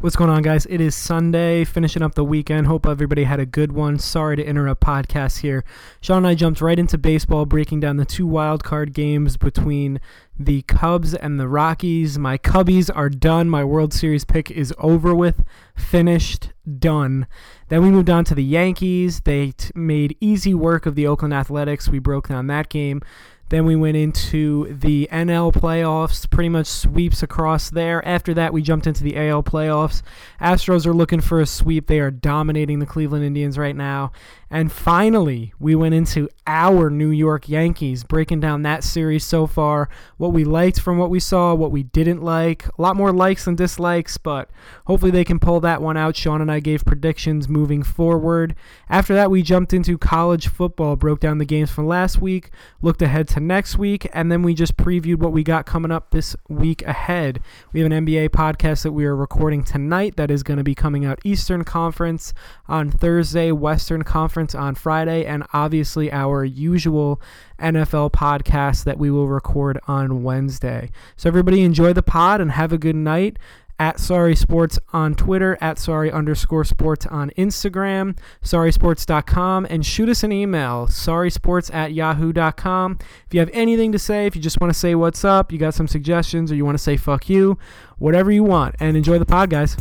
[0.00, 0.64] What's going on, guys?
[0.66, 2.68] It is Sunday, finishing up the weekend.
[2.68, 3.98] Hope everybody had a good one.
[3.98, 5.64] Sorry to interrupt podcast here.
[6.00, 10.00] Sean and I jumped right into baseball, breaking down the two wild card games between
[10.38, 12.16] the Cubs and the Rockies.
[12.16, 13.50] My Cubbies are done.
[13.50, 15.42] My World Series pick is over with,
[15.74, 17.26] finished, done.
[17.68, 19.22] Then we moved on to the Yankees.
[19.22, 21.88] They t- made easy work of the Oakland Athletics.
[21.88, 23.02] We broke down that game.
[23.50, 28.06] Then we went into the NL playoffs, pretty much sweeps across there.
[28.06, 30.02] After that, we jumped into the AL playoffs.
[30.40, 31.86] Astros are looking for a sweep.
[31.86, 34.12] They are dominating the Cleveland Indians right now.
[34.50, 39.90] And finally, we went into our New York Yankees, breaking down that series so far,
[40.16, 42.66] what we liked from what we saw, what we didn't like.
[42.66, 44.48] A lot more likes than dislikes, but
[44.86, 46.16] hopefully they can pull that one out.
[46.16, 48.54] Sean and I gave predictions moving forward.
[48.88, 53.02] After that, we jumped into college football, broke down the games from last week, looked
[53.02, 56.34] ahead to next week, and then we just previewed what we got coming up this
[56.48, 57.40] week ahead.
[57.72, 60.74] We have an NBA podcast that we are recording tonight that is going to be
[60.74, 62.32] coming out Eastern Conference
[62.66, 67.20] on Thursday, Western Conference on Friday, and obviously our usual
[67.58, 70.90] NFL podcast that we will record on Wednesday.
[71.16, 73.38] So, everybody enjoy the pod and have a good night.
[73.80, 80.24] At Sorry Sports on Twitter, at Sorry underscore sports on Instagram, sorrysports.com, and shoot us
[80.24, 82.98] an email, sorrysports at yahoo.com.
[83.26, 85.58] If you have anything to say, if you just want to say what's up, you
[85.58, 87.56] got some suggestions, or you want to say fuck you,
[87.98, 89.76] whatever you want, and enjoy the pod, guys.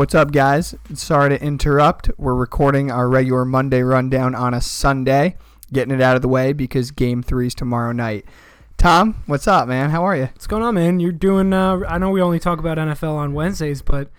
[0.00, 0.74] What's up, guys?
[0.94, 2.10] Sorry to interrupt.
[2.16, 5.36] We're recording our regular Monday rundown on a Sunday,
[5.74, 8.24] getting it out of the way because game three is tomorrow night.
[8.78, 9.90] Tom, what's up, man?
[9.90, 10.22] How are you?
[10.22, 11.00] What's going on, man?
[11.00, 11.52] You're doing.
[11.52, 14.10] Uh, I know we only talk about NFL on Wednesdays, but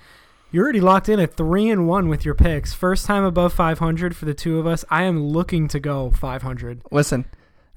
[0.51, 2.75] you're already locked in at three and one with your picks.
[2.75, 4.85] First time above 500 for the two of us.
[4.91, 6.83] I am looking to go 500.
[6.91, 7.25] Listen,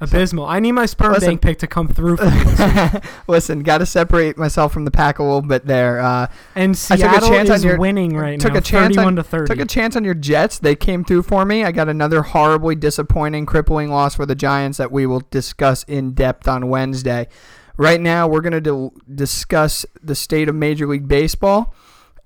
[0.00, 0.44] Abysmal.
[0.44, 1.30] I need my sperm Listen.
[1.30, 2.42] bank pick to come through for me.
[2.44, 3.04] this week.
[3.28, 6.00] listen, got to separate myself from the pack a little bit there.
[6.00, 8.62] Uh, And I took a Seattle chance on is your- winning right took now, a
[8.62, 9.54] chance 31 on, to 30.
[9.54, 10.58] Took a chance on your Jets.
[10.58, 11.64] They came through for me.
[11.64, 16.12] I got another horribly disappointing, crippling loss for the Giants that we will discuss in
[16.12, 17.28] depth on Wednesday.
[17.76, 21.72] Right now, we're going to discuss the state of Major League Baseball,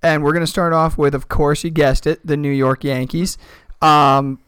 [0.03, 2.83] and we're going to start off with, of course, you guessed it, the New York
[2.85, 3.39] Yankees.
[3.81, 4.41] Um,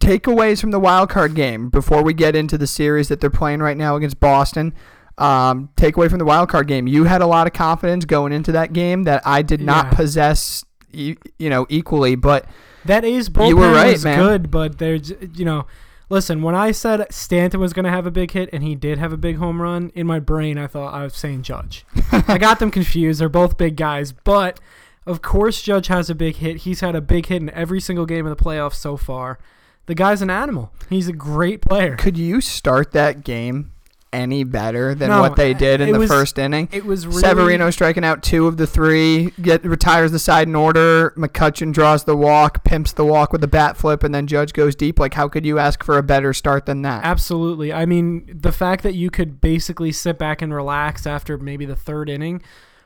[0.00, 3.60] takeaways from the wild card game before we get into the series that they're playing
[3.60, 4.74] right now against Boston.
[5.16, 6.86] Um, takeaway from the wild card game.
[6.88, 9.90] You had a lot of confidence going into that game that I did not Yeah.
[9.92, 12.16] possess, you, you know, equally.
[12.16, 12.46] But
[12.84, 14.18] that is bullpen You were right, was man.
[14.18, 15.66] good, but there's you know,
[16.08, 16.42] listen.
[16.42, 19.12] When I said Stanton was going to have a big hit and he did have
[19.12, 21.86] a big home run, in my brain I thought I was saying Judge.
[22.10, 23.20] I got them confused.
[23.20, 24.58] They're both big guys, but
[25.06, 26.58] of course Judge has a big hit.
[26.58, 29.38] He's had a big hit in every single game of the playoffs so far.
[29.86, 30.72] The guy's an animal.
[30.88, 31.96] He's a great player.
[31.96, 33.70] could you start that game
[34.12, 36.68] any better than No, what they did in it the was- first inning?
[36.70, 40.54] It was really Severino striking out two of the three, get retires the side in
[40.54, 41.12] order.
[41.16, 44.76] McCutchen draws the walk, pimps the walk with a bat flip, and then Judge goes
[44.76, 45.00] deep.
[45.00, 47.04] Like, how could you ask for a better start than that?
[47.04, 47.72] Absolutely.
[47.72, 51.76] I mean, the fact that you could basically sit back and relax after maybe the
[51.76, 52.40] third inning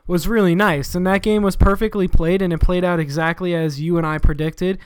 [0.07, 0.95] was really nice.
[0.95, 4.17] And that game was perfectly played, and it played out exactly as you and I
[4.17, 4.79] predicted.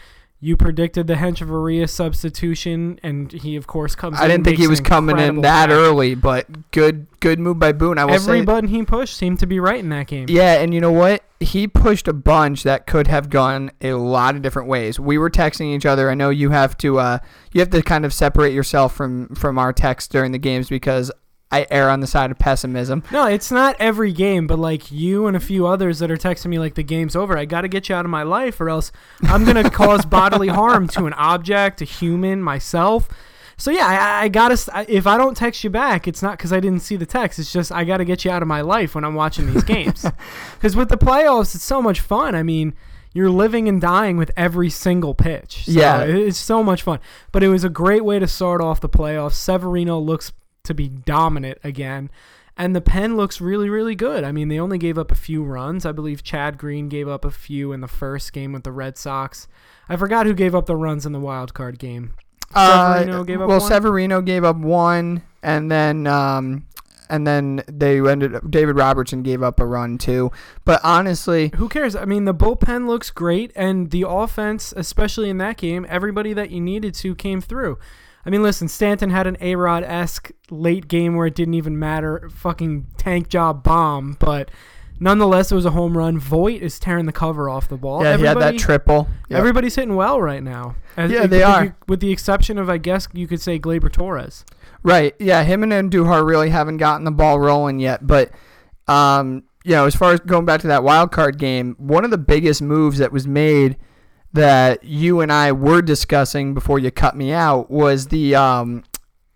[0.45, 4.81] You predicted the Hechavarria substitution, and he, of course, comes I didn't think he was
[4.81, 7.97] coming in that early, but good good move by Boone.
[7.97, 8.45] I will Every say.
[8.45, 10.27] button he pushed seemed to be right in that game.
[10.29, 11.23] Yeah, and you know what?
[11.39, 14.99] He pushed a bunch that could have gone a lot of different ways.
[14.99, 16.11] We were texting each other.
[16.11, 17.19] I know you have to uh,
[17.53, 21.13] you have to kind of separate yourself from from our text during the games because
[21.53, 23.05] I err on the side of pessimism.
[23.13, 26.47] No, it's not every game, but like you and a few others that are texting
[26.47, 27.37] me like the game's over.
[27.39, 28.91] I got to get you out of my life, or else
[29.23, 33.09] I'm gonna cause bodily harm to an object, a human, myself.
[33.59, 34.87] So yeah, I, I gotta.
[34.89, 37.39] If I don't text you back, it's not because I didn't see the text.
[37.39, 40.05] It's just I gotta get you out of my life when I'm watching these games.
[40.55, 42.35] Because with the playoffs, it's so much fun.
[42.35, 42.75] I mean.
[43.15, 45.67] You're living and dying with every single pitch.
[45.67, 46.01] So Yeah.
[46.01, 46.99] it's so much fun.
[47.31, 49.35] But it was a great way to start off the playoffs.
[49.35, 50.33] Severino looks
[50.65, 52.11] to be dominant again.
[52.57, 54.25] And the pen looks really, really good.
[54.25, 55.87] I mean, they only gave up a few runs.
[55.87, 58.99] I believe Chad Green gave up a few in the first game with the Red
[58.99, 59.49] Sox.
[59.89, 62.13] I forgot who gave up the runs in the wild card game.
[62.55, 63.69] Severino Uh, gave up well, one?
[63.69, 66.67] Severino gave up one, and then um,
[67.09, 68.51] and then they ended up.
[68.51, 70.31] David Robertson gave up a run too.
[70.67, 71.97] But honestly, Who cares?
[71.97, 76.51] I mean, the bullpen looks great, and the offense, especially in that game, everybody that
[76.51, 77.79] you needed to came through.
[78.25, 81.79] I mean, listen, Stanton had an A Rod esque late game where it didn't even
[81.79, 84.51] matter, fucking tank job bomb, but
[85.01, 86.19] nonetheless, it was a home run.
[86.19, 88.05] Voit is tearing the cover off the ball.
[88.05, 89.09] Yeah, he had that triple.
[89.29, 89.39] Yep.
[89.39, 90.77] Everybody's hitting well right now.
[90.97, 91.77] As- Yeah, with they the- are.
[91.89, 94.45] With the exception of, I guess you could say Gleyber Torres.
[94.85, 95.15] Right.
[95.19, 98.07] Yeah, him and Andujar really haven't gotten the ball rolling yet.
[98.07, 98.31] But,
[98.89, 102.11] um, you know, as far as going back to that wild card game, one of
[102.11, 103.77] the biggest moves that was made
[104.33, 108.85] that you and I were discussing before you cut me out was the um,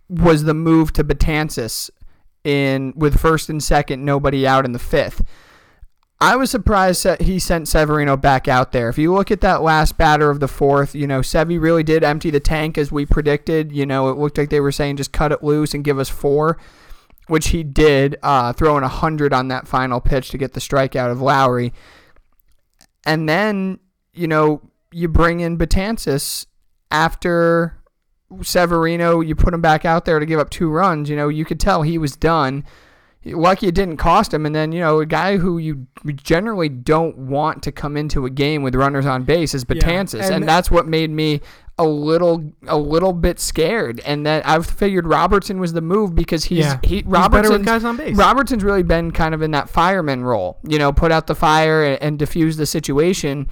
[0.09, 1.91] was the move to Betances
[2.45, 5.25] in with first and second, nobody out in the fifth.
[6.19, 8.89] I was surprised that he sent Severino back out there.
[8.89, 12.03] If you look at that last batter of the fourth, you know, Sevy really did
[12.03, 13.71] empty the tank as we predicted.
[13.71, 16.09] You know, it looked like they were saying just cut it loose and give us
[16.09, 16.57] four,
[17.27, 21.11] which he did, uh, throwing a 100 on that final pitch to get the strikeout
[21.11, 21.73] of Lowrie.
[23.05, 23.79] And then,
[24.15, 24.63] you know,
[24.97, 26.47] you bring in Betances
[26.91, 27.77] after
[28.43, 31.09] Severino, you put him back out there to give up two runs.
[31.11, 32.65] You know, you could tell he was done.
[33.25, 34.47] Lucky it didn't cost him.
[34.47, 38.31] And then, you know, a guy who you generally don't want to come into a
[38.31, 40.23] game with runners on base is Yeah, Betances.
[40.23, 41.41] and- and that's what made me
[41.79, 44.01] a little a little bit scared.
[44.07, 47.67] And that I've figured Robertson was the move because he's yeah, he He's Robertson's with
[47.67, 48.17] guys on base.
[48.17, 51.85] Robertson's really been kind of in that fireman role, you know, put out the fire
[51.85, 53.49] and, and diffuse the situation.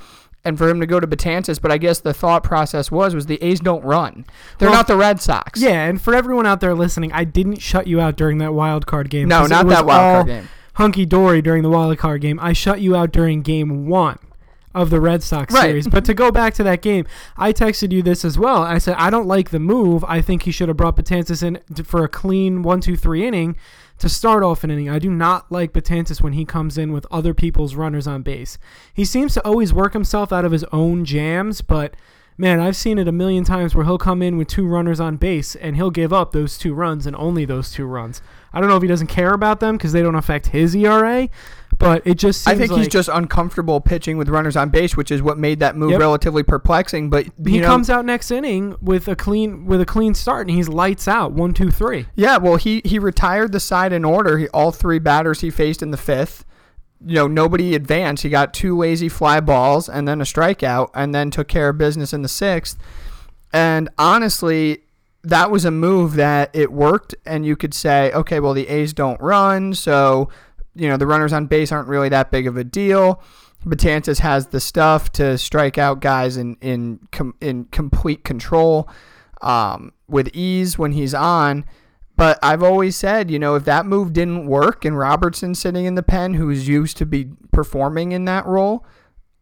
[0.47, 3.25] And for him to go to Betances, but I guess the thought process was was
[3.27, 4.27] the A's don't run.
[4.59, 5.61] They're Well, not the Red Sox.
[5.61, 8.87] yeah, and for everyone out there listening, I didn't shut you out during that wild
[8.87, 9.27] card game.
[9.29, 10.49] No, not that wild card game.
[10.75, 12.39] Hunky dory during the wild card game.
[12.43, 14.19] I shut you out during game one
[14.75, 15.63] of the Red Sox Right.
[15.63, 15.87] series.
[15.89, 17.07] But to go back to that game,
[17.37, 18.63] I texted you this as well.
[18.65, 20.05] I said I don't like the move.
[20.09, 23.57] I think he should have brought Betances in for a clean one, two, three inning
[23.99, 24.89] to start off an inning.
[24.89, 28.59] I do not like Betances when he comes in with other people's runners on base.
[28.93, 31.95] He seems to always work himself out of his own jams, but
[32.37, 35.17] man, I've seen it a million times where he'll come in with two runners on
[35.17, 38.21] base and he'll give up those two runs and only those two runs.
[38.53, 41.29] I don't know if he doesn't care about them because they don't affect his ERA,
[41.79, 45.11] but it just I think like he's just uncomfortable pitching with runners on base, which
[45.11, 46.01] is what made that move Yep.
[46.01, 47.11] relatively perplexing.
[47.11, 50.57] But he know, comes out next inning with a clean with a clean start and
[50.57, 52.07] he's lights out one two three.
[52.15, 54.39] Yeah, well, he he retired the side in order.
[54.39, 56.45] He, all three batters he faced in the fifth.
[57.07, 58.23] You know, nobody advanced.
[58.23, 61.79] He got two lazy fly balls and then a strikeout, and then took care of
[61.79, 62.79] business in the sixth.
[63.53, 64.85] And honestly,
[65.23, 67.15] that was a move that it worked.
[67.25, 70.29] And you could say, okay, well, the A's don't run, so
[70.75, 73.23] you know the runners on base aren't really that big of a deal.
[73.65, 78.89] Betances has the stuff to strike out guys in in com- in complete control
[79.41, 81.65] um, with ease when he's on.
[82.17, 85.97] But I've always said, you know, if that move didn't work and Robertson sitting in
[85.97, 88.87] the pen, who's used to be performing in that role,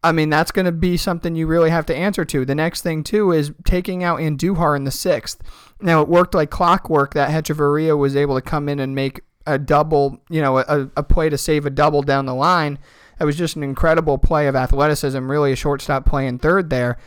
[0.03, 2.45] I mean, that's going to be something you really have to answer to.
[2.45, 5.41] The next thing, too, is taking out Andujar in the sixth.
[5.81, 9.57] Now, it worked like clockwork that Hechavarria was able to come in and make a
[9.59, 12.79] double, you know, a, a play to save a double down the line.
[13.19, 16.97] That was just an incredible play of athleticism, really a shortstop play in third there.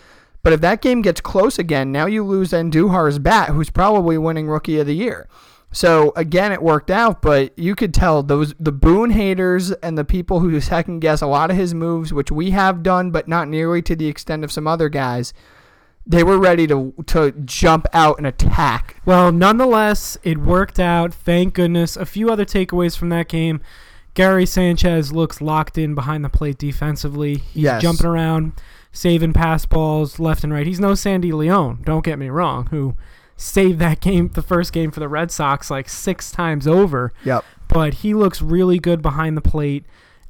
[0.42, 4.48] But if that game gets close again, now you lose Andujar's bat, who's probably winning
[4.48, 5.28] Rookie of the Year.
[5.76, 10.06] So again, it worked out, but you could tell those the Boone haters and the
[10.06, 13.46] people who second guess a lot of his moves, which we have done, but not
[13.46, 15.34] nearly to the extent of some other guys.
[16.06, 19.02] They were ready to to jump out and attack.
[19.04, 21.12] Well, nonetheless, it worked out.
[21.12, 21.94] Thank goodness.
[21.94, 23.60] A few other takeaways from that game.
[24.14, 27.34] Gary Sanchez looks locked in behind the plate defensively.
[27.52, 27.82] He's Yes.
[27.82, 28.52] jumping around,
[28.92, 30.66] saving pass balls left and right.
[30.66, 32.94] He's no Sandy Leon, don't get me wrong, who
[33.36, 37.12] saved that game, the first game for the Red Sox, like six times over.
[37.24, 37.44] Yep.
[37.68, 39.84] But he looks really good behind the plate.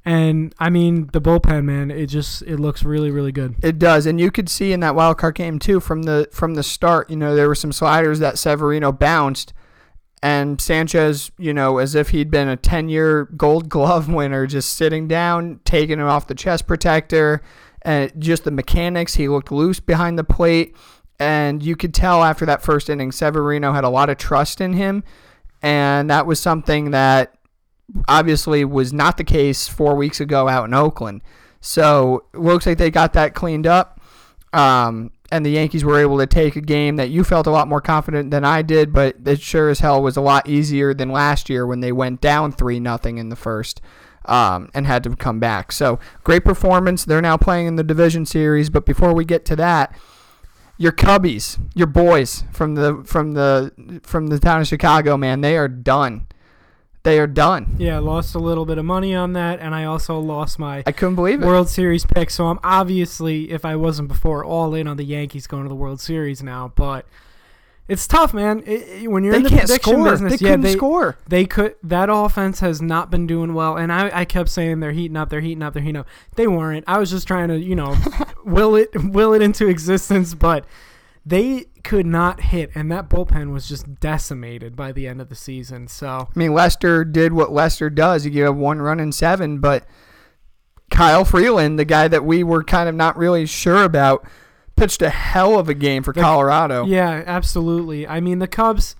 [0.07, 3.57] And I mean, the bullpen, man, it just it looks really, really good.
[3.61, 6.55] It does, and you could see in that wild card game too from the from
[6.55, 7.11] the start.
[7.11, 9.53] You know, there were some sliders that Severino bounced,
[10.23, 14.77] and Sanchez, you know, as if he'd been a ten year Gold Glove winner, just
[14.77, 17.43] sitting down, taking it off the chest protector,
[17.83, 19.15] and just the mechanics.
[19.15, 20.77] He looked loose behind the plate,
[21.19, 24.75] and you could tell after that first inning, Severino had a lot of trust in
[24.75, 25.05] him,
[25.63, 27.35] and that was something that
[28.09, 31.23] obviously was not the case four weeks ago out in Oakland.
[31.61, 34.01] So it looks like they got that cleaned up.
[34.53, 37.67] Um, and the Yankees were able to take a game that you felt a lot
[37.69, 41.11] more confident than I did, but it sure as hell was a lot easier than
[41.11, 43.81] last year when they went down three nothing in the first
[44.27, 45.73] um, and had to come back.
[45.73, 47.05] So great performance.
[47.05, 48.71] They're now playing in the division series.
[48.71, 49.97] But before we get to that,
[50.79, 55.57] your Cubbies, your boys from the from the from the town of Chicago, man, they
[55.57, 56.27] are done.
[57.03, 57.77] They are done.
[57.79, 60.83] Yeah, I lost a little bit of money on that, and I also lost my
[60.87, 61.47] I couldn't believe it.
[61.47, 62.31] World Series pick.
[62.31, 65.77] So I'm obviously, if I wasn't before, all in on the Yankees going to the
[65.77, 66.73] World Series now.
[66.75, 67.07] But
[67.89, 68.63] It's tough, man.
[68.67, 70.11] It, it- when you're They in the can't prediction score.
[70.11, 71.17] business, they yeah, couldn't they score.
[71.29, 71.77] they could.
[71.83, 75.31] That offense has not been doing well, and I, I kept saying they're heating up,
[75.31, 76.09] they're heating up, they're heating up.
[76.35, 76.85] They weren't.
[76.89, 77.97] I was just trying to, you know,
[78.45, 80.65] will it will it into existence, but
[81.25, 85.35] they could not hit, and that bullpen was just decimated by the end of the
[85.37, 85.87] season.
[85.87, 88.25] So I mean, Lester did what Lester does.
[88.25, 89.87] He gave up one run in seven, but
[90.91, 94.25] Kyle Freeland, the guy that we were kind of not really sure about,
[94.77, 96.85] pitched a hell of a game for The- Colorado.
[96.87, 98.07] Yeah, absolutely.
[98.07, 98.95] I mean, the Cubs.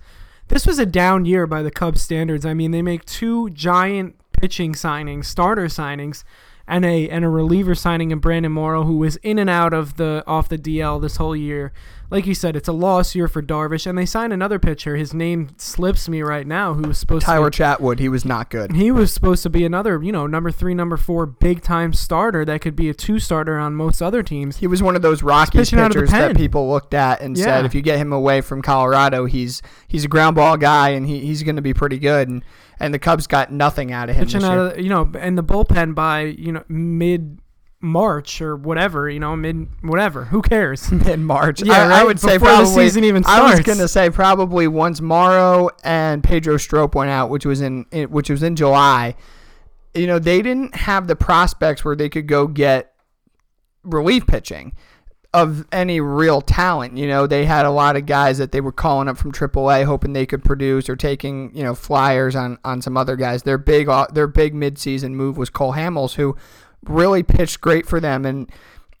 [0.49, 2.45] This was a down year by the Cubs standards.
[2.45, 6.23] I mean, they make two giant pitching signings, starter signings,
[6.67, 9.97] and a and a reliever signing in Brandon Morrow, who was in and out of
[9.97, 11.71] the off the DL this whole year.
[12.09, 14.95] Like you said, it's a loss year for Darvish, and they signed another pitcher.
[14.95, 16.73] His name slips me right now.
[16.73, 18.71] Who was supposed Tyler to Chatwood, he was not good.
[18.73, 22.45] he was supposed to be another, you know, number three, number four, big time starter
[22.45, 24.57] that could be a two starter on most other teams.
[24.57, 27.19] He was one of those Rockies pitching out of the pitchers that people looked at
[27.21, 27.43] and Yeah.
[27.43, 31.05] said, if you get him away from Colorado, he's he's a ground ball guy and
[31.07, 32.29] he, he's going to be pretty good.
[32.29, 32.41] And
[32.79, 34.25] and the Cubs got nothing out of him.
[34.27, 37.39] pitching out of you know and the bullpen by you know mid
[37.87, 41.61] March or whatever you know mid whatever who cares in March.
[41.63, 42.85] Yeah, I, I would say Before the probably.
[42.85, 43.39] season even starts.
[43.41, 47.85] I was gonna say probably once Morrow and Pedro Strop went out, which was in
[47.91, 49.15] in- which was in July.
[49.93, 52.93] You know they didn't have the prospects where they could go get
[53.83, 54.73] relief pitching
[55.33, 56.97] of any real talent.
[56.97, 59.85] You know they had a lot of guys that they were calling up from AAA,
[59.85, 63.43] hoping they could produce or taking you know flyers on on some other guys.
[63.43, 66.35] Their big uh, their big midseason move was Cole Hamels, who
[66.83, 68.51] really pitched great for them and.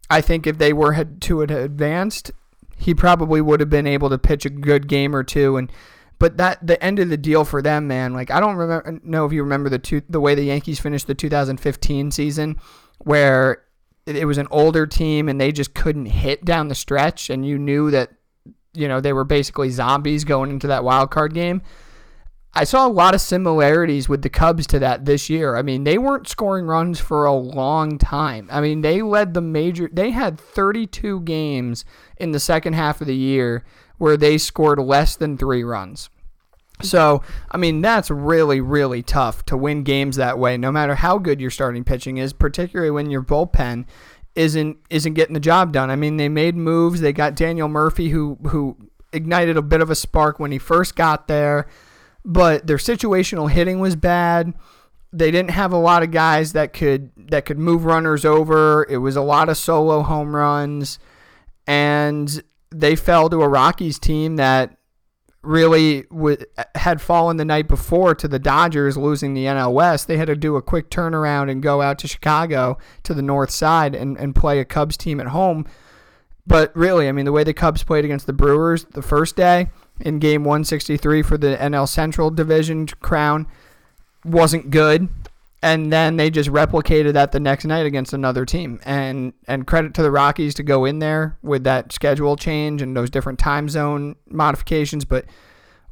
[0.09, 2.31] I think if they were had to have advanced,
[2.77, 5.57] he probably would have been able to pitch a good game or two.
[5.57, 5.71] And
[6.19, 8.13] but that the end of the deal for them, man.
[8.13, 11.07] Like I don't remember know if you remember the two, the way the Yankees finished
[11.07, 12.57] the 2015 season,
[12.99, 13.63] where
[14.05, 17.57] it was an older team and they just couldn't hit down the stretch, and you
[17.57, 18.11] knew that
[18.73, 21.61] you know they were basically zombies going into that wild card game.
[22.57, 25.55] I saw a lot of similarities with the Cubs to that this year.
[25.55, 28.49] I mean, they weren't scoring runs for a long time.
[28.51, 31.85] I mean, they led the major, they had 32 games
[32.17, 33.63] in the second half of the year
[33.99, 36.09] where they scored less than three runs.
[36.81, 37.21] So,
[37.51, 41.39] I mean, that's really, really tough to win games that way, no matter how good
[41.39, 43.85] your starting pitching is, particularly when your bullpen
[44.33, 45.91] isn't isn't getting the job done.
[45.91, 47.01] I mean, they made moves.
[47.01, 48.77] They got Daniel Murphy, who who
[49.11, 51.67] ignited a bit of a spark when he first got there
[52.27, 54.53] but their situational hitting was bad.
[55.13, 58.85] They didn't have a lot of guys that could that could move runners over.
[58.89, 60.99] It was a lot of solo home runs,
[61.65, 64.77] and they fell to a Rockies team that
[65.41, 66.35] really w-
[66.75, 70.09] had fallen the night before to the Dodgers losing the NL West.
[70.09, 73.51] They had to do a quick turnaround and go out to Chicago to the north
[73.51, 75.65] side and, and play a Cubs team at home.
[76.45, 79.69] But really, I mean, the way the Cubs played against the Brewers the first day
[79.99, 83.47] in game 163 for the NL Central Division crown
[84.23, 85.09] wasn't good.
[85.63, 88.79] And then they just replicated that the next night against another team.
[88.85, 92.95] And and credit to the Rockies to go in there with that schedule change and
[92.95, 95.03] those different time zone modifications.
[95.03, 95.25] But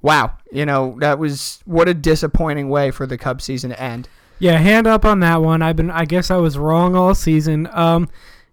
[0.01, 4.07] wow, you know, that was what a disappointing way for the Cubs season to end.
[4.37, 7.67] yeah hand up on that one I've been I guess I was wrong all season
[7.71, 8.09] um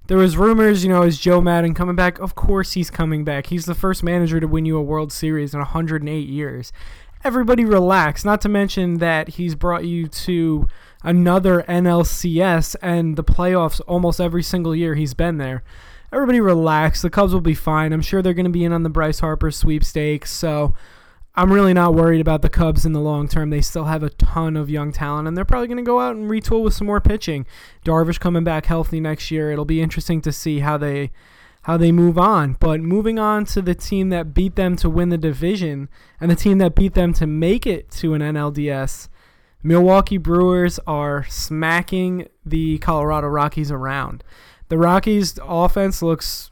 [0.07, 2.19] there was rumors you know is Joe Maddon coming back?
[2.19, 3.47] Of course he's coming back.
[3.47, 6.73] He's the first manager to win you a World Series in 108 years.
[7.25, 10.67] Everybody relax not to mention that he's brought you to
[11.05, 15.63] another NLCS and the playoffs almost every single year he's been there.
[16.13, 17.93] Everybody relax the Cubs will be fine.
[17.93, 20.75] I'm sure they're going to be in on the Bryce Harper sweepstakes so
[21.35, 23.49] I'm really not worried about the Cubs in the long term.
[23.49, 26.15] They still have a ton of young talent, and they're probably going to go out
[26.15, 27.47] and retool with some more pitching.
[27.85, 29.51] Darvish coming back healthy next year.
[29.51, 31.11] It'll be interesting to see how they
[31.63, 32.57] how they move on.
[32.61, 35.89] But moving on to the team that beat them to win the division,
[36.21, 39.09] and the team that beat them to make it to an NLDS,
[39.63, 44.23] Milwaukee Brewers are smacking the Colorado Rockies around.
[44.69, 46.51] The Rockies' offense looks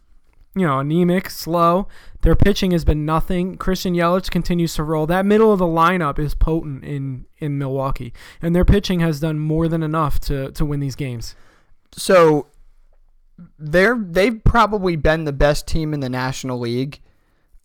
[0.55, 1.87] you know, anemic, slow.
[2.23, 3.57] Their pitching has been nothing.
[3.57, 5.07] Christian Yelich continues to roll.
[5.07, 8.13] That middle of the lineup is potent in, in Milwaukee,
[8.43, 11.35] and their pitching has done more than enough to, to win these games.
[11.93, 12.49] So
[13.59, 17.01] they're they've probably been the best team in the National League,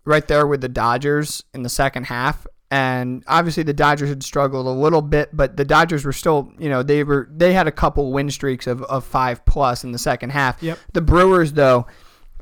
[0.05, 2.47] right there with the Dodgers in the second half.
[2.71, 6.69] And obviously the Dodgers had struggled a little bit, but the Dodgers were still, you
[6.69, 9.99] know, they were they had a couple win streaks of, of five plus in the
[9.99, 10.61] second half.
[10.63, 10.79] Yep.
[10.93, 11.85] The Brewers though,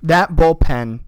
[0.01, 1.01] that bullpen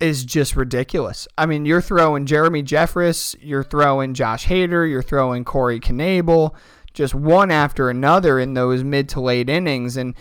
[0.00, 1.26] is just ridiculous.
[1.38, 6.54] I mean, you're throwing Jeremy Jeffress, you're throwing Josh Hader, you're throwing Corey Knebel,
[6.92, 10.14] just one after another in those mid to late innings, and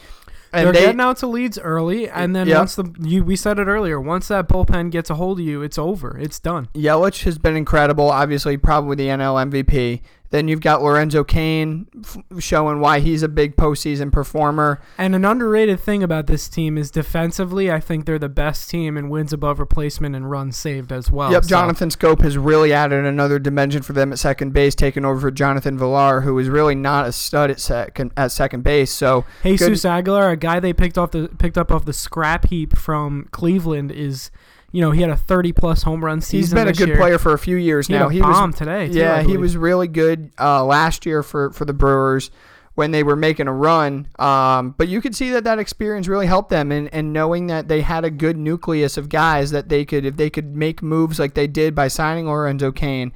[0.54, 2.58] And They're they, getting out to leads early, and then Yep.
[2.58, 5.62] once the you we said it earlier, once that bullpen gets a hold of you,
[5.62, 6.18] it's over.
[6.18, 6.70] It's done.
[6.74, 8.10] Yelich has been incredible.
[8.10, 10.02] Obviously, probably the NL MVP.
[10.32, 14.82] Then you've got Lorenzo Cain f- showing why he's a big postseason performer.
[14.98, 18.98] And an underrated thing about this team is defensively, I think they're the best team
[18.98, 21.32] in wins above replacement and runs saved as well.
[21.32, 25.06] yep, So- Jonathan Schoop has really added another dimension for them at second base, taking
[25.06, 28.92] over for Jonathan Villar, who is really not a stud at second at second base.
[28.92, 32.78] So Jesus Aguilar, a guy they picked off the picked up off the scrap heap
[32.78, 34.32] from Cleveland, is
[34.76, 36.38] you know he had a 30 plus home run season.
[36.40, 36.98] he's been a good year.
[36.98, 38.10] player for a few years He now.
[38.10, 38.90] He was bomb today.
[38.90, 42.30] Too, yeah, he was really good uh, last year for, for the Brewers
[42.74, 44.10] when they were making a run.
[44.20, 47.70] Um, but you could see that that experience really helped them, and, and knowing that
[47.70, 51.20] they had a good nucleus of guys that they could, if they could make moves
[51.20, 53.14] like they did by signing Lorenzo Cain,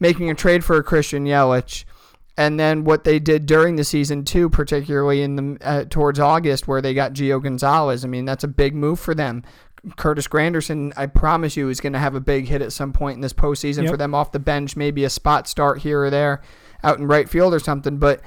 [0.00, 1.84] making a trade for a Christian Yelich,
[2.36, 6.68] and then what they did during the season too, particularly in the uh, towards August
[6.68, 8.04] where they got Gio Gonzalez.
[8.04, 9.42] I mean, that's a big move for them.
[9.96, 13.16] Curtis Granderson, I promise you, is going to have a big hit at some point
[13.16, 13.90] in this postseason Yep.
[13.92, 16.42] for them off the bench, maybe a spot start here or there
[16.84, 17.98] out in right field or something.
[17.98, 18.20] But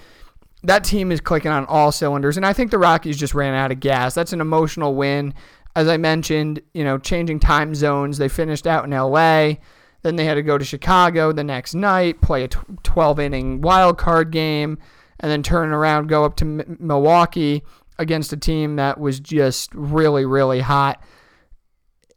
[0.63, 3.71] that team is clicking on all cylinders, and I think the Rockies just ran out
[3.71, 4.13] of gas.
[4.15, 5.33] That's an emotional win.
[5.75, 8.17] As I mentioned, you know, changing time zones.
[8.19, 9.55] They finished out in LA.
[10.03, 13.97] Then they had to go to Chicago the next night, play a 12 inning wild
[13.97, 14.77] card game,
[15.19, 17.63] and then turn around, go up to M- Milwaukee
[17.97, 21.01] against a team that was just really, really hot.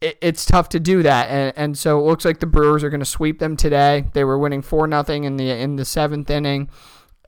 [0.01, 2.89] It, it's tough to do that, and, and so it looks like the Brewers are
[2.89, 4.05] going to sweep them today.
[4.13, 6.69] They were winning four nothing in the in the seventh inning.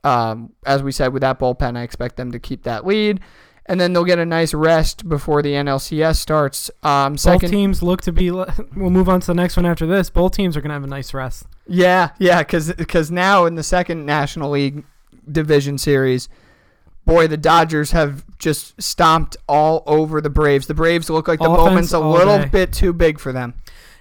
[0.02, 3.20] Um, as we said with that bullpen, I expect them to keep that lead,
[3.66, 6.70] and then they'll get a nice rest before the NLCS starts.
[6.82, 8.30] Um, Both teams look to be.
[8.30, 8.46] We'll
[8.76, 10.08] move on to the next one after this.
[10.10, 11.46] Both teams are gonna have a nice rest.
[11.66, 14.84] Yeah, yeah, because now in the second National League
[15.30, 16.28] Division Series,
[17.10, 20.66] boy, the Dodgers have just stomped all over the Braves.
[20.66, 22.48] The Braves look like the Offense moment's a little day.
[22.48, 23.54] bit too big for them.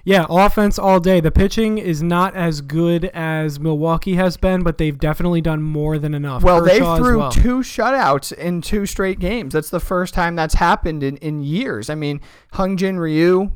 [0.06, 1.20] Yeah, offense all day.
[1.20, 6.00] The pitching is not as good as Milwaukee has been, but they've definitely done more
[6.00, 6.42] than enough.
[6.42, 7.32] Well, they Kershaw as threw well.
[7.32, 9.54] two shutouts in two straight games.
[9.54, 11.90] That's the first time that's happened in, in years.
[11.90, 12.22] I mean,
[12.54, 13.52] Hyun Jin Ryu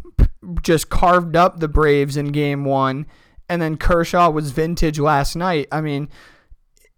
[0.62, 3.06] just carved up the Braves in game one,
[3.48, 5.68] and then Kershaw was vintage last night.
[5.72, 6.10] I mean,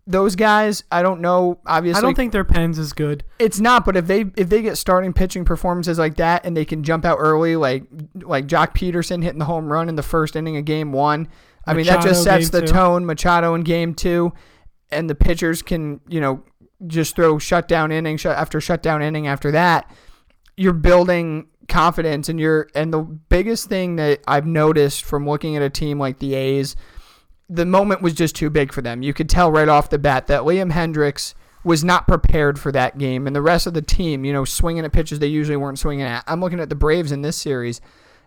[0.08, 1.60] those guys, I don't know.
[1.66, 3.24] Obviously, I don't think their pen's is good.
[3.40, 6.66] It's not, but if they if they get starting pitching performances like that and they
[6.66, 10.36] can jump out early, like like Joc Pederson hitting the home run in the first
[10.36, 11.28] inning of game one,
[11.66, 12.68] I mean that just sets the two.
[12.68, 13.06] tone.
[13.06, 14.34] Machado in game two,
[14.92, 16.44] and the pitchers can you know
[16.86, 19.92] just throw shutdown inning shut after shutdown inning after that.
[20.56, 25.64] You're building confidence, and you're and the biggest thing that I've noticed from looking at
[25.64, 26.76] a team like the A's
[27.50, 29.02] the moment was just too big for them.
[29.02, 32.98] You could tell right off the bat that Liam Hendriks was not prepared for that
[32.98, 35.80] game, and the rest of the team, you know, swinging at pitches they usually weren't
[35.80, 36.24] swinging at.
[36.28, 37.82] I'm looking at the Braves in this series.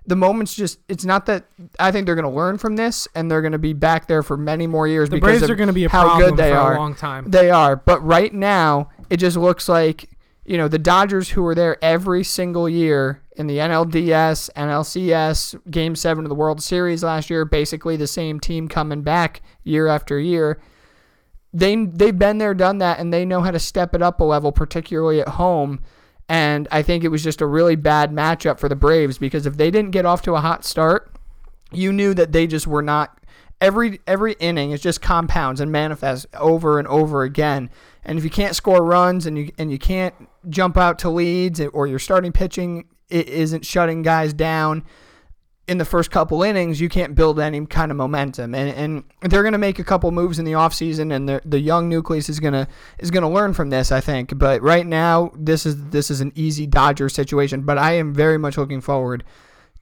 [0.07, 1.45] The moment's just, it's not that,
[1.79, 4.23] I think they're going to learn from this, and they're going to be back there
[4.23, 6.37] for many more years The because Braves of are going to be a how good
[6.37, 6.75] they are.
[6.75, 7.31] a long time.
[7.31, 7.77] They are.
[7.77, 10.09] But right now, it just looks like,
[10.49, 15.95] you know, the Dodgers who were there every single year in the NLDS, NLCS, Game
[15.95, 20.19] 7 of the World Series last year, basically the same team coming back year after
[20.19, 20.59] year.
[21.53, 24.25] They they've been there, done that, and they know how to step it up a
[24.25, 25.81] level, particularly at home.
[26.31, 29.59] And I think it was just a really bad matchup for the Braves because if
[29.59, 31.13] they didn't get off to a hot start,
[31.73, 33.18] you knew that they just were not
[33.61, 37.71] every every inning is just compounds and manifests over and over again.
[38.05, 40.15] And if you can't score runs and you and you can't
[40.49, 44.85] jump out to leads or your starting pitching i- isn't shutting guys down
[45.67, 48.55] in the first couple innings, you can't build any kind of momentum.
[48.55, 51.59] And and they're going to make a couple moves in the offseason and the the
[51.61, 52.67] young nucleus is going to
[52.99, 54.39] is going to learn from this, I think.
[54.39, 58.39] But right now, this is this is an easy Dodger situation, but I am very
[58.39, 59.25] much looking forward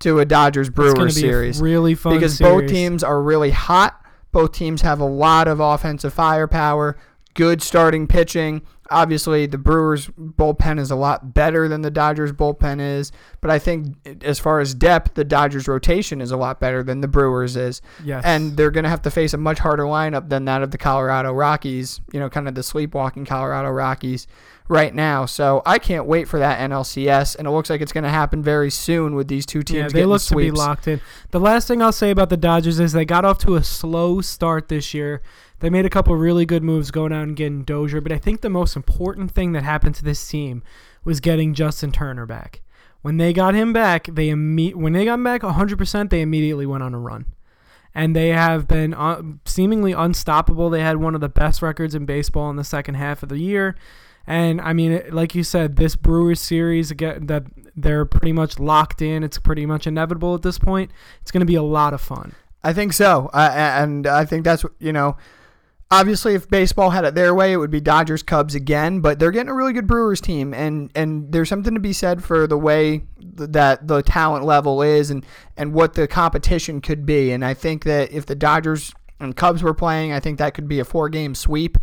[0.01, 2.53] to a Dodgers Brewers be series really fun because series.
[2.53, 4.01] both teams are really hot.
[4.33, 6.97] Both teams have a lot of offensive firepower,
[7.35, 8.63] good starting pitching.
[8.90, 13.59] Obviously, the Brewers bullpen is a lot better than the Dodgers bullpen is, but I
[13.59, 17.57] think as far as depth, the Dodgers rotation is a lot better than the Brewers
[17.57, 17.83] is.
[18.05, 18.25] Yes.
[18.25, 20.79] And they're going to have to face a much harder lineup than that of the
[20.79, 24.27] Colorado Rockies, you know, kind of the sleepwalking Colorado Rockies
[24.68, 25.27] right now.
[25.27, 28.42] So I can't wait for that NLCS, and it looks like it's going to happen
[28.42, 30.49] very soon with these two teams yeah, they look sweeps.
[30.49, 31.01] to be locked in.
[31.31, 34.20] The last thing I'll say about the Dodgers is they got off to a slow
[34.20, 35.22] start this year.
[35.61, 38.40] They made a couple really good moves going out and getting Dozier, but I think
[38.40, 40.62] the most important thing that happened to this team
[41.05, 42.61] was getting Justin Turner back.
[43.03, 46.66] When they got him back, they imme- when they got him back 100%, they immediately
[46.66, 47.27] went on a run.
[47.95, 50.69] And they have been uh, seemingly unstoppable.
[50.69, 53.38] They had one of the best records in baseball in the second half of the
[53.38, 53.75] year.
[54.27, 57.45] And I mean, like you said, this Brewers series again that
[57.77, 59.23] they're pretty much locked in.
[59.23, 60.90] It's pretty much inevitable at this point.
[61.23, 62.35] It's going to be a lot of fun.
[62.64, 65.16] I think so, uh, and I think that's you know.
[65.88, 69.01] Obviously, if baseball had it their way, it would be Dodgers Cubs again.
[69.01, 72.25] But they're getting a really good Brewers team, and and there's something to be said
[72.25, 75.25] for the way th- that the talent level is, and
[75.57, 77.31] and what the competition could be.
[77.31, 80.68] And I think that if the Dodgers and Cubs were playing, I think that could
[80.68, 81.79] be a four game sweep.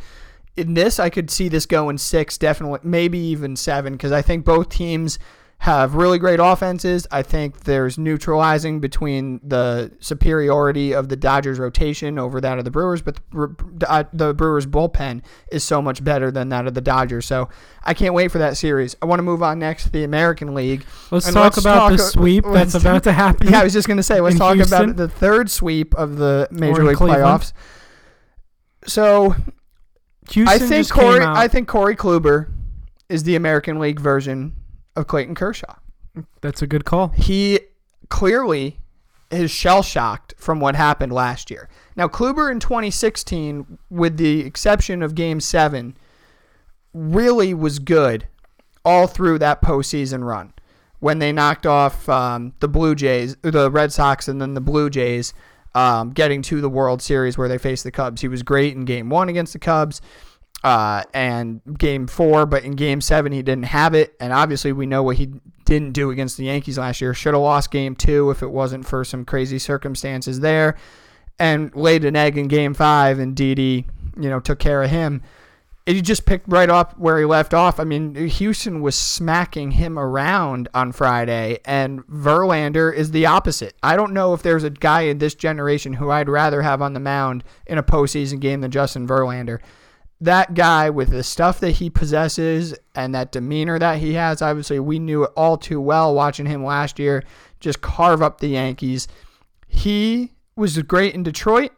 [0.55, 4.45] In this, I could see this going six, definitely, maybe even seven, because I think
[4.45, 5.17] both teams
[5.63, 7.07] have really great offenses.
[7.09, 12.69] I think there's neutralizing between the superiority of the Dodgers rotation over that of the
[12.69, 15.23] Brewers, but the, uh, the Brewers bullpen
[15.53, 17.25] is so much better than that of the Dodgers.
[17.25, 17.47] So
[17.81, 18.97] I can't wait for that series.
[19.01, 20.85] I want to move on next to the American League.
[21.11, 23.47] Let's And talk let's about the sweep that's about to happen.
[23.47, 24.83] Yeah, I was just going to say, let's talk Houston?
[24.83, 27.23] about the third sweep of the Major League Cleveland?
[27.23, 27.53] playoffs.
[28.85, 29.33] So
[30.31, 31.23] Houston I think Corey.
[31.23, 32.51] I think Corey Kluber
[33.07, 34.57] is the American League version
[34.95, 35.75] of Clayton Kershaw.
[36.41, 37.09] that's a good call.
[37.09, 37.59] he
[38.09, 38.77] clearly
[39.31, 41.67] is shell shocked from what happened last year.
[41.95, 45.97] Now, Kluber in 2016, with the exception of Game Seven,
[46.93, 48.27] really was good
[48.85, 50.53] all through that postseason run
[50.99, 54.89] when they knocked off um, the Blue Jays, the Red Sox, and then the Blue
[54.89, 55.33] Jays,
[55.75, 58.21] um, getting to the World Series where they faced the Cubs.
[58.21, 60.01] He was great in Game One against the Cubs.
[60.63, 64.15] Uh, and game four, but in game seven, he didn't have it.
[64.21, 65.33] And obviously, we know what he
[65.65, 67.13] didn't do against the Yankees last year.
[67.13, 70.77] Should have lost game two if it wasn't for some crazy circumstances there.
[71.37, 75.21] And laid an egg in game five, and Didi, you know, took care of him.
[75.85, 77.77] He just picked right up where he left off.
[77.77, 83.73] I mean, Houston was smacking him around on Friday, and Verlander is the opposite.
[83.83, 86.93] I don't know if there's a guy in this generation who I'd rather have on
[86.93, 89.59] the mound in a postseason game than Justin Verlander
[90.23, 94.79] that guy with the stuff that he possesses and that demeanor that he has, obviously
[94.79, 97.23] we knew it all too well watching him last year
[97.59, 99.07] just carve up the Yankees.
[99.67, 101.71] He was great in Detroit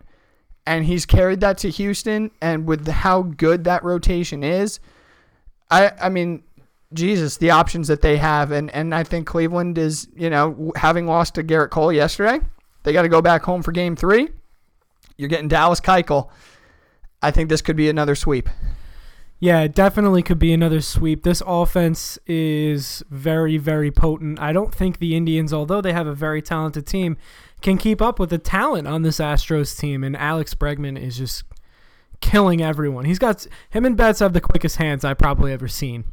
[0.67, 4.79] and he's carried that to Houston and with how good that rotation is,
[5.71, 6.43] I I mean
[6.93, 11.07] Jesus, the options that they have and and I think Cleveland is, you know, having
[11.07, 12.39] lost to Gerrit Cole yesterday,
[12.83, 14.29] they got to go back home for game 3.
[15.17, 16.29] You're getting Dallas Keuchel.
[17.25, 18.47] I think this could be another sweep.
[19.39, 21.23] Yeah, it definitely could be another sweep.
[21.23, 24.39] This offense is very, very potent.
[24.39, 27.17] I don't think the Indians, although they have a very talented team,
[27.61, 30.03] can keep up with the talent on this Astros team.
[30.03, 31.45] And Alex Bregman is just
[32.21, 33.05] killing everyone.
[33.05, 36.05] He's got him and Betts have the quickest hands I've probably ever seen.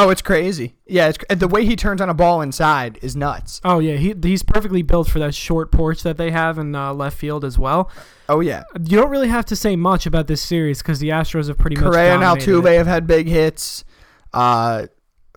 [0.00, 0.76] Oh, it's crazy.
[0.86, 3.60] Yeah, it's the way he turns on a ball inside is nuts.
[3.64, 6.94] Oh yeah, he he's perfectly built for that short porch that they have in uh,
[6.94, 7.90] left field as well.
[8.28, 8.62] Oh yeah.
[8.78, 11.74] You don't really have to say much about this series because the Astros have pretty
[11.76, 12.76] much Correa and Altuve it.
[12.76, 13.84] have had big hits.
[14.32, 14.86] Uh,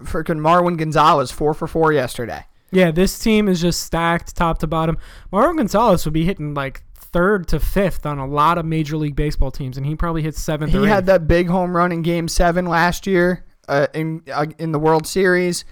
[0.02, 2.46] freaking Marwin Gonzalez four for four yesterday.
[2.72, 5.00] Yeah, this team is just stacked top to bottom.
[5.34, 9.16] Marwin Gonzalez would be hitting like third to fifth on a lot of Major League
[9.16, 10.72] Baseball teams, and he probably hits seventh.
[10.72, 14.72] He had that big home run in Game Seven last year uh, in uh, in
[14.72, 15.66] the World Series.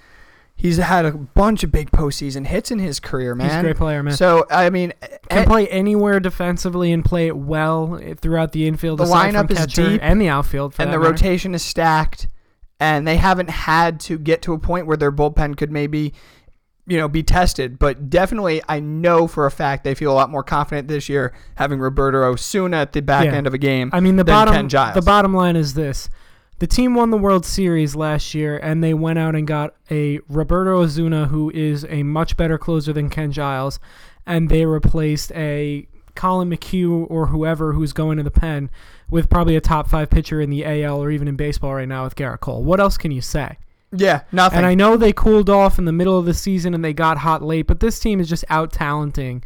[0.56, 3.48] He's had a bunch of big postseason hits in his career, man.
[3.48, 4.14] He's a great player, man.
[4.14, 4.92] So I mean,
[5.30, 9.00] Can eh, play anywhere defensively and play it well throughout the infield.
[9.00, 11.12] The lineup is deep, and the outfield, for and the matter.
[11.12, 12.28] rotation is stacked,
[12.78, 16.14] and they haven't had to get to a point where their bullpen could maybe,
[16.86, 17.80] you know, be tested.
[17.80, 21.32] But definitely, I know for a fact they feel a lot more confident this year
[21.56, 23.34] having Roberto Osuna at the back Yeah.
[23.36, 23.92] end of a game.
[23.94, 24.96] I mean, the than bottom Ken Giles.
[24.96, 26.10] the bottom line is this:
[26.60, 30.20] the team won the World Series last year, and they went out and got a
[30.28, 33.80] Roberto Osuna, who is a much better closer than Ken Giles,
[34.26, 38.70] and they replaced a Collin McHugh or whoever who's going to the pen
[39.10, 42.04] with probably a top five pitcher in the AL or even in baseball right now
[42.04, 42.62] with Gerrit Cole.
[42.64, 43.58] What else can you say?
[43.92, 44.58] yeah, nothing.
[44.58, 47.20] And I know they cooled off in the middle of the season and they got
[47.20, 49.44] hot late, but this team is just out talenting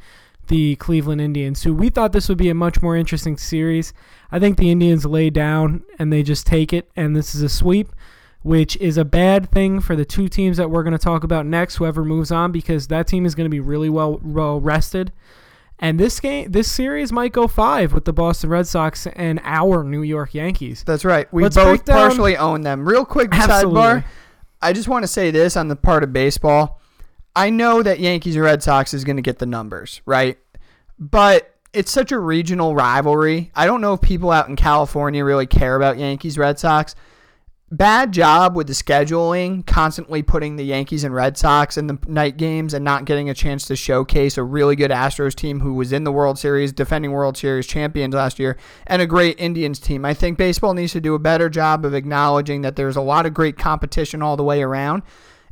[0.48, 3.94] the Cleveland Indians, who we thought this would be a much more interesting series.
[4.32, 7.50] I think the Indians lay down and they just take it, and this is a
[7.50, 7.90] sweep,
[8.42, 11.46] which is a bad thing for the two teams that we're going to talk about
[11.46, 15.12] next, whoever moves on, because that team is going to be really well, well rested.
[15.80, 19.84] And this game, this series might go five with the Boston Red Sox and our
[19.84, 20.84] New York Yankees.
[20.86, 21.32] That's right.
[21.34, 22.88] We Let's both partially own them.
[22.88, 23.82] Real quick Absolutely.
[23.82, 24.06] sidebar.
[24.62, 26.80] I just want to say this on the part of baseball.
[27.36, 30.38] I know that Yankees and Red Sox is going to get the numbers, right?
[31.00, 33.52] But it's such a regional rivalry.
[33.56, 36.94] I don't know if people out in California really care about Yankees Red Sox.
[37.74, 42.38] bad job with the scheduling, constantly putting the Yankees and Red Sox in the night
[42.38, 45.92] games and not getting a chance to showcase a really good Astros team who was
[45.92, 50.06] in the World Series, defending World Series champions last year, and a great Indians team.
[50.06, 53.26] I think baseball needs to do a better job of acknowledging that there's a lot
[53.26, 55.02] of great competition all the way around.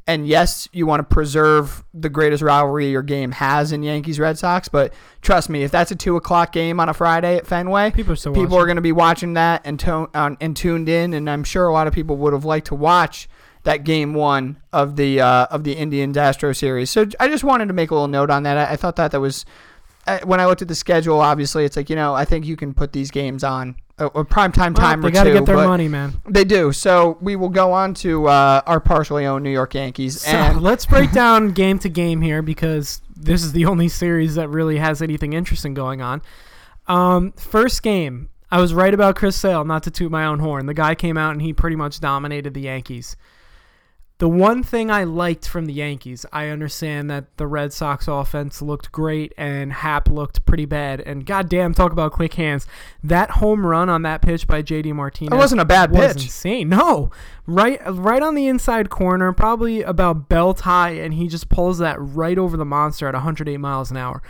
[0.07, 4.37] And yes, you want to preserve the greatest rivalry your game has in Yankees Red
[4.37, 7.91] Sox, but trust me, if that's a two o'clock game on a Friday at Fenway,
[7.91, 11.13] People are people are going to be watching that and to- uh, and tuned in,
[11.13, 13.29] and I'm sure a lot of people would have liked to watch
[13.63, 16.89] that game one of the uh, of the Indians Astro series.
[16.89, 18.57] So I just wanted to make a little note on that.
[18.57, 19.45] I, I thought that that was
[20.23, 21.19] when I looked at the schedule.
[21.21, 24.25] Obviously, it's like you know I think you can put these games on a, a
[24.25, 26.21] prime time Well, time they got to get their money, man.
[26.27, 26.71] they do.
[26.71, 30.61] So we will go on to uh, our partially owned New York Yankees So and
[30.69, 34.77] let's break down game to game here because this is the only series that really
[34.77, 36.21] has anything interesting going on.
[36.87, 40.65] Um, first game, I was right about Chris Sale, not to toot my own horn.
[40.65, 43.15] The guy came out and he pretty much dominated the Yankees.
[44.21, 48.61] The one thing I liked from the Yankees, I understand that the Red Sox offense
[48.61, 51.01] looked great and Happ looked pretty bad.
[51.01, 52.67] And goddamn, talk about quick hands.
[53.03, 56.25] That home run on that pitch by JD Martinez it wasn't a bad was pitch.
[56.25, 56.69] insane.
[56.69, 57.09] No,
[57.47, 61.97] right, right on the inside corner, probably about belt high, and he just pulls that
[61.99, 64.21] right over the monster at 108 miles an hour.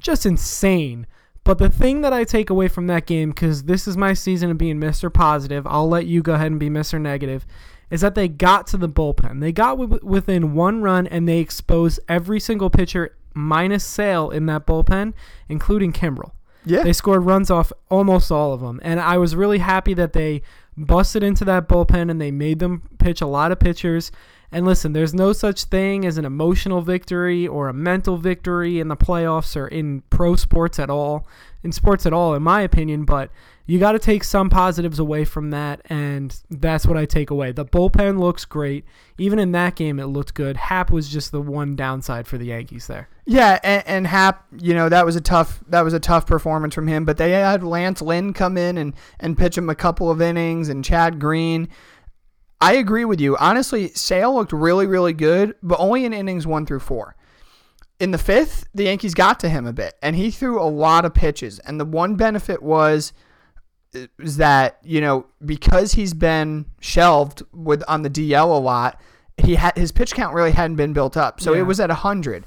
[0.00, 1.06] Just insane.
[1.44, 4.50] But the thing that I take away from that game, because this is my season
[4.50, 5.14] of being Mr.
[5.14, 7.00] Positive, I'll let you go ahead and be Mr.
[7.00, 7.46] Negative,
[7.90, 9.40] is that they got to the bullpen.
[9.40, 14.46] They got wi- within one run and they exposed every single pitcher minus Sale in
[14.46, 15.12] that bullpen,
[15.48, 16.32] including Kimbrel.
[16.64, 16.82] Yeah.
[16.82, 18.80] They scored runs off almost all of them.
[18.82, 20.42] And I was really happy that they
[20.76, 24.10] busted into that bullpen and they made them pitch a lot of pitchers.
[24.50, 28.88] And listen, there's no such thing as an emotional victory or a mental victory in
[28.88, 31.26] the playoffs or in pro sports at all,
[31.66, 33.04] in sports at all, in my opinion.
[33.04, 33.30] But
[33.66, 35.82] you got to take some positives away from that.
[35.86, 37.52] And that's what I take away.
[37.52, 38.84] The bullpen looks great.
[39.18, 40.56] Even in that game, it looked good.
[40.56, 43.08] Happ was just the one downside for the Yankees there.
[43.26, 46.74] Yeah, and, and Happ, you know, that was a tough that was a tough performance
[46.74, 47.04] from him.
[47.04, 50.68] But they had Lance Lynn come in and and pitch him a couple of innings,
[50.68, 51.68] and Chad Green.
[52.60, 53.36] I agree with you.
[53.36, 57.16] Honestly, Sale looked really really good, but only in innings one through four.
[57.98, 61.04] In the fifth, the Yankees got to him a bit, and he threw a lot
[61.04, 61.58] of pitches.
[61.60, 63.12] And the one benefit was
[64.18, 69.00] is that you know because he's been shelved with on the DL a lot,
[69.38, 71.60] he had his pitch count really hadn't been built up, so Yeah.
[71.60, 72.44] it was at hundred.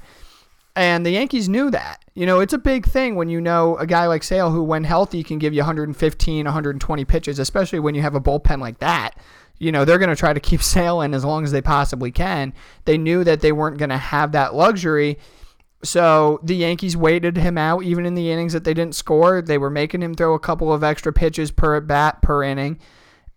[0.76, 2.04] And the Yankees knew that.
[2.14, 4.84] You know, it's a big thing when you know a guy like Sale who, when
[4.84, 9.16] healthy, can give you 115, 120 pitches, especially when you have a bullpen like that.
[9.60, 12.10] You know, they're going to try to keep Sale in as long as they possibly
[12.10, 12.52] can.
[12.84, 15.18] They knew that they weren't going to have that luxury.
[15.82, 19.40] So the Yankees waited him out even in the innings that they didn't score.
[19.40, 22.78] They were making him throw a couple of extra pitches per at bat per inning.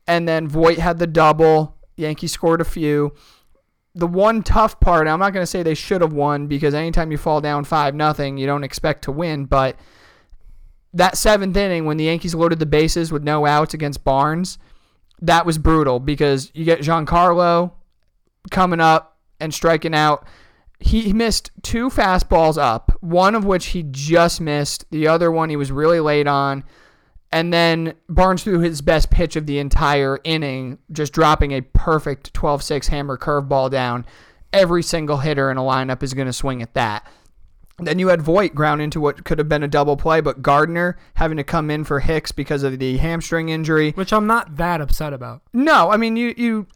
[0.07, 1.77] And then Voit had the double.
[1.95, 3.13] Yankees scored a few.
[3.95, 7.11] The one tough part, I'm not going to say they should have won because anytime
[7.11, 9.77] you fall down 5 nothing, you don't expect to win, but
[10.93, 14.57] that 7th inning when the Yankees loaded the bases with no outs against Barnes,
[15.23, 17.71] that was brutal because you get Giancarlo
[18.51, 20.27] coming up and striking out
[20.83, 25.55] he missed two fastballs up, one of which he just missed, the other one he
[25.55, 26.63] was really late on.
[27.31, 32.33] And then Barnes threw his best pitch of the entire inning, just dropping a perfect
[32.33, 34.05] 12 6 hammer curveball down.
[34.51, 37.07] Every single hitter in a lineup is going to swing at that.
[37.85, 40.97] Then you had Voit ground into what could have been a double play, but Gardner
[41.15, 43.91] having to come in for Hicks because of the hamstring injury.
[43.91, 45.41] Which I'm not that upset about.
[45.53, 46.67] No, I mean you you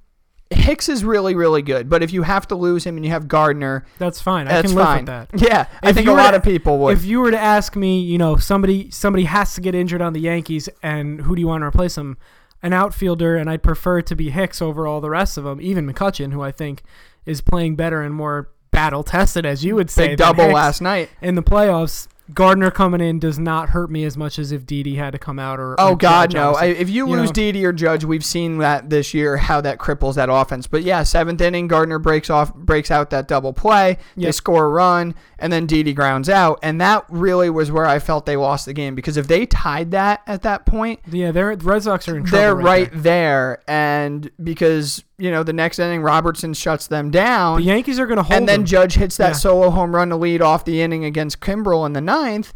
[0.50, 3.28] Hicks is really really good, but if you have to lose him and you have
[3.28, 4.48] Gardner, That's fine.
[4.48, 4.98] I that's can live fine.
[5.06, 5.30] with that.
[5.42, 6.98] Yeah, I think a lot to- of people would.
[6.98, 10.14] If you were to ask me, you know, somebody somebody has to get injured on
[10.14, 12.18] the Yankees, and who do you want to replace him?
[12.64, 15.62] An outfielder, and I'd prefer to be Hicks over all the rest of them.
[15.62, 16.82] Even McCutchen, who I think
[17.26, 20.10] is playing better and more battle tested, as you would say.
[20.10, 20.54] Big double Hicks.
[20.54, 21.10] last night.
[21.22, 22.08] in the playoffs.
[22.34, 25.40] Gardner coming in does not hurt me as much as if Didi had to come
[25.40, 25.76] out or.
[25.80, 26.54] Oh or God, Judge, no!
[26.56, 27.34] I, if you, You lose know.
[27.34, 30.68] Didi or Judge, we've seen that this year how that cripples that offense.
[30.68, 33.98] But yeah, seventh inning, Gardner breaks off, breaks out that double play.
[34.18, 38.00] They score a run, and then Didi grounds out, and that really was where I
[38.00, 41.56] felt they lost the game because if they tied that at that point, yeah, they're
[41.56, 42.38] the Red Sox are in trouble.
[42.38, 42.66] they're right.
[42.66, 43.02] right there.
[43.04, 48.06] there, and because you know the next inning Robertson shuts them down, The Yankees are
[48.08, 48.38] going to hold.
[48.38, 48.66] and then them.
[48.66, 49.34] Judge hits that Yeah.
[49.34, 52.54] solo home run to lead off the inning against Kimbrel in the ninth.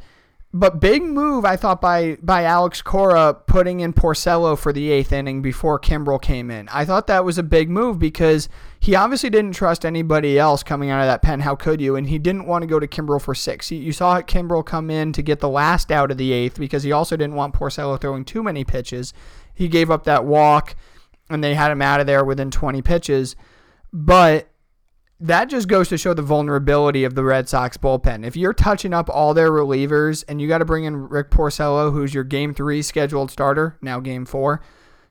[0.54, 5.14] But big move, I thought by by Alex Cora putting in Porcello for the eighth
[5.14, 6.68] inning before Kimbrel came in.
[6.74, 10.90] I thought that was a big move because he obviously didn't trust anybody else coming
[10.90, 11.40] out of that pen.
[11.40, 11.96] How could you?
[11.96, 13.70] And he didn't want to go to Kimbrel for six.
[13.70, 16.84] He, you saw Kimbrel come in to get the last out of the eighth because
[16.84, 19.14] he also didn't want Porcello throwing too many pitches.
[19.54, 20.76] He gave up that walk
[21.34, 23.36] and they had him out of there within 20 pitches.
[23.94, 24.50] But
[25.20, 28.26] that just goes to show the vulnerability of the Red Sox bullpen.
[28.26, 31.92] If you're touching up all their relievers and you got to bring in Rick Porcello,
[31.92, 34.62] who's your game three scheduled starter, now game four,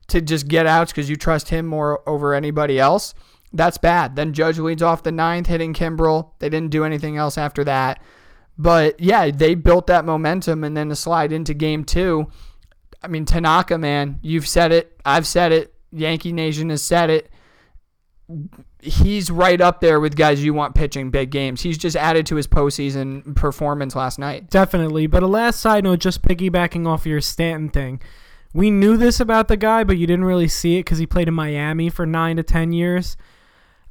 [0.07, 3.13] to just get outs because you trust him more over anybody else,
[3.53, 4.17] that's bad.
[4.17, 6.31] Then Judge leads off the ninth, hitting Kimbrel.
[6.39, 8.01] They didn't do anything else after that.
[8.57, 12.29] But yeah, they built that momentum and then to slide into game two.
[13.01, 14.99] I mean, Tanaka, man, you've said it.
[15.05, 15.73] I've said it.
[15.91, 17.29] Yankee Nation has said it
[18.81, 21.61] he's right up there with guys you want pitching big games.
[21.61, 24.49] He's just added to his postseason performance last night.
[24.49, 25.07] Definitely.
[25.07, 28.01] But a last side note, just piggybacking off your Stanton thing.
[28.53, 31.27] We knew this about the guy, but you didn't really see it because he played
[31.27, 33.15] in Miami for nine to ten years.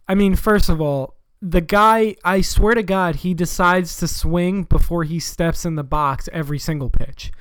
[0.08, 4.64] I mean, first of all, the guy, I swear to God, he decides to swing
[4.64, 7.32] before he steps in the box every single pitch.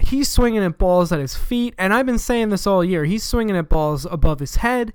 [0.00, 3.04] He's swinging at balls at his feet, and I've been saying this all year.
[3.04, 4.92] He's swinging at balls above his head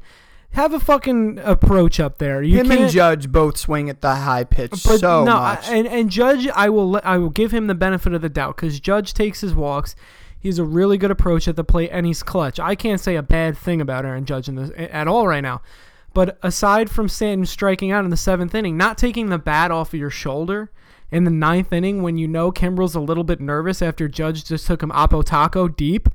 [0.54, 2.42] have a fucking approach up there.
[2.42, 5.68] You him and Judge both swing at the high pitch but so no, much.
[5.68, 8.80] And and Judge, I will I will give him the benefit of the doubt because
[8.80, 9.96] Judge takes his walks.
[10.40, 12.60] He's a really good approach at the plate, and he's clutch.
[12.60, 15.62] I can't say a bad thing about Aaron Judge in this, at all right now.
[16.14, 19.94] But aside from Stanton striking out in the seventh inning, not taking the bat off
[19.94, 20.70] of your shoulder
[21.14, 24.66] in the ninth inning when you know Kimbrel's a little bit nervous after Judge just
[24.66, 26.10] took him Oppo Taco deep.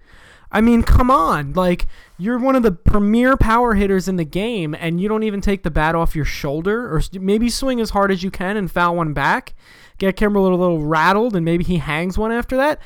[0.50, 1.52] I mean, come on.
[1.52, 1.87] Like,
[2.18, 5.62] you're one of the premier power hitters in the game, and you don't even take
[5.62, 8.96] the bat off your shoulder, or maybe swing as hard as you can and foul
[8.96, 9.54] one back.
[9.98, 12.80] Get Kimbrel a little rattled, and maybe he hangs one after that.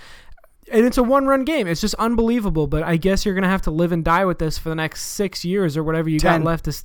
[0.70, 1.66] And it's a one run game.
[1.66, 2.66] It's just unbelievable.
[2.66, 4.74] But I guess you're going to have to live and die with this for the
[4.74, 6.40] next six years or whatever you Ten.
[6.40, 6.84] got left to.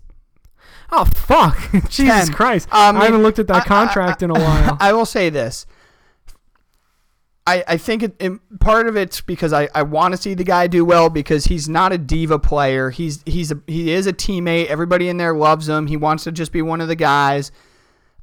[0.91, 1.58] Oh, fuck.
[1.89, 2.30] Jesus.
[2.30, 2.67] Christ.
[2.73, 4.77] Um, I haven't looked at that contract I, I, in a while.
[4.82, 5.65] I will say this
[7.47, 10.43] I, I think it, it, part of it's because I, I want to see the
[10.43, 12.89] guy do well because he's not a diva player.
[12.89, 14.65] He's he's a, he is a teammate.
[14.65, 15.88] Everybody in there loves him.
[15.88, 17.53] He wants to just be one of the guys.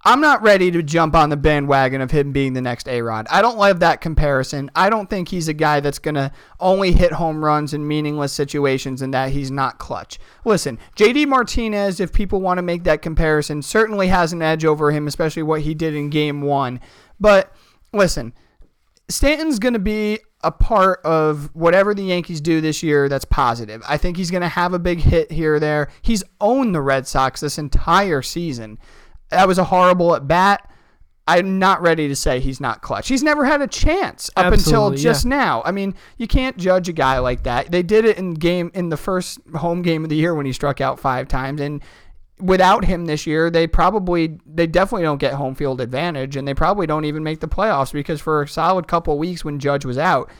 [0.06, 3.26] I'm not ready to jump on the bandwagon of him being the next A Rod.
[3.30, 4.70] I don't love that comparison.
[4.74, 8.30] I don't think he's a guy that's going to only hit home runs in meaningless
[8.32, 10.18] situations and that he's not clutch.
[10.44, 14.90] Listen, JD Martinez, if people want to make that comparison, certainly has an edge over
[14.90, 16.80] him, especially what he did in game one.
[17.18, 17.50] But
[17.94, 18.34] listen,
[19.08, 23.82] Stanton's going to be a part of whatever the Yankees do this year that's positive.
[23.88, 25.88] I think he's going to have a big hit here or there.
[26.02, 28.78] He's owned the Red Sox this entire season.
[29.30, 30.70] That was a horrible at bat.
[31.26, 33.08] I'm not ready to say he's not clutch.
[33.08, 35.30] He's never had a chance up Absolutely, until just yeah.
[35.30, 35.62] now.
[35.64, 37.70] I mean, you can't judge a guy like that.
[37.70, 40.52] They did it in game in the first home game of the year when he
[40.52, 41.82] struck out five times, and
[42.38, 46.54] without him this year, they probably they definitely don't get home field advantage, and they
[46.54, 49.96] probably don't even make the playoffs because for a solid couple weeks when Judge was
[49.96, 50.30] out,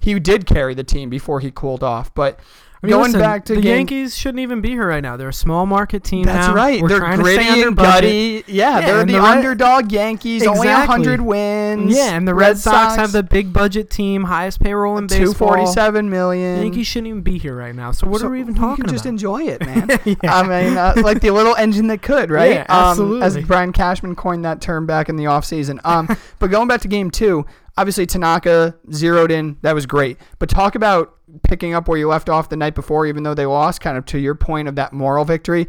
[0.00, 2.14] he did carry the team before he cooled off.
[2.14, 2.40] But
[2.82, 5.18] I mean, Going listen, back to the game, Yankees shouldn't even be here right now.
[5.18, 6.24] They're a small market team.
[6.24, 6.54] That's now.
[6.54, 6.80] right.
[6.80, 8.42] We're they're gritty and gutty.
[8.46, 10.42] Yeah, yeah, they're the, the underdog Yankees.
[10.42, 10.68] Exactly.
[10.70, 11.94] Only hundred wins.
[11.94, 15.08] Yeah, and the Red, Red Sox, Sox, have the big budget team, highest payroll in
[15.08, 15.26] baseball.
[15.26, 16.56] Two forty-seven million.
[16.56, 17.92] The Yankees shouldn't even be here right now.
[17.92, 18.78] So what so are we even talking about?
[18.78, 19.88] You can just enjoy it, man.
[20.22, 20.34] yeah.
[20.34, 22.52] I mean, uh, like the little engine that could, right?
[22.52, 23.18] Yeah, absolutely.
[23.18, 25.80] Um, as Brian Cashman coined that term back in the offseason.
[25.84, 27.44] Um, but going back to game two,
[27.80, 29.56] obviously Tanaka zeroed in.
[29.62, 30.18] That was great.
[30.38, 33.46] But talk about picking up where you left off the night before, even though they
[33.46, 35.66] lost, kind of to your point of that moral victory.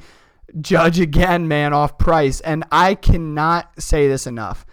[0.59, 2.41] Judge again, man, off price.
[2.41, 4.65] And I cannot say this enough.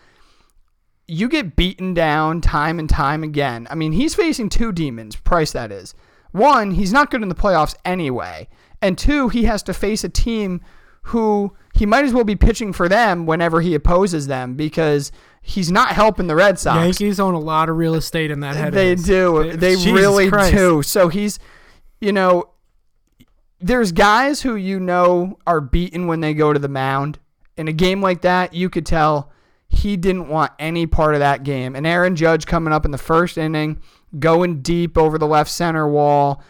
[1.06, 3.68] You get beaten down time and time again.
[3.70, 5.94] I mean, he's facing two demons, Price, that is.
[6.32, 8.48] One, he's not good in the playoffs anyway.
[8.82, 10.60] And two, he has to face a team
[11.02, 15.12] who he might as well be pitching for them whenever he opposes them because
[15.48, 17.00] he's not helping the Red Sox.
[17.00, 18.74] Yankees own a lot of real estate in that head.
[18.74, 19.56] They do.
[19.56, 20.52] They Jesus really Christ.
[20.52, 20.82] do.
[20.82, 21.38] So he's,
[22.02, 22.50] you know,
[23.58, 27.18] there's guys who you know are beaten when they go to the mound.
[27.56, 29.32] In a game like that, you could tell
[29.70, 31.74] he didn't want any part of that game.
[31.74, 33.80] And Aaron Judge coming up in the first inning,
[34.18, 36.42] going deep over the left center wall.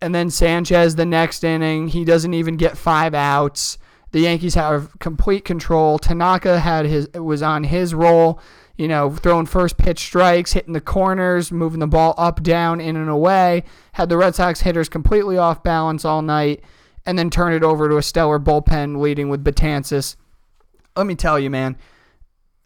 [0.00, 3.76] And then Sanchez the next inning, he doesn't even get five outs.
[4.16, 5.98] The Yankees have complete control.
[5.98, 8.40] Tanaka had his was on his roll,
[8.78, 12.96] you know, throwing first pitch strikes, hitting the corners, moving the ball up, down, in
[12.96, 13.64] and away.
[13.92, 16.64] Had the Red Sox hitters completely off balance all night,
[17.04, 20.16] and then turned it over to a stellar bullpen leading with Betances.
[20.96, 21.76] Let me tell you, man,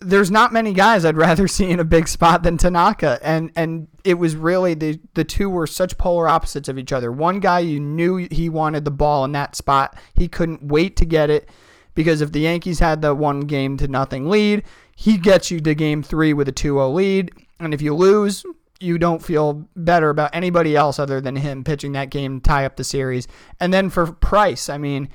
[0.00, 3.88] there's not many guys I'd rather see in a big spot than Tanaka, and and
[4.04, 7.12] it was really the the two were such polar opposites of each other.
[7.12, 11.04] One guy you knew he wanted the ball in that spot, he couldn't wait to
[11.04, 11.48] get it
[11.94, 14.62] because if the Yankees had the one game to nothing lead,
[14.96, 18.44] he gets you to game three with a 2-0 lead, and if you lose,
[18.80, 22.64] you don't feel better about anybody else other than him pitching that game to tie
[22.64, 23.28] up the series.
[23.58, 25.10] And then for Price, I mean,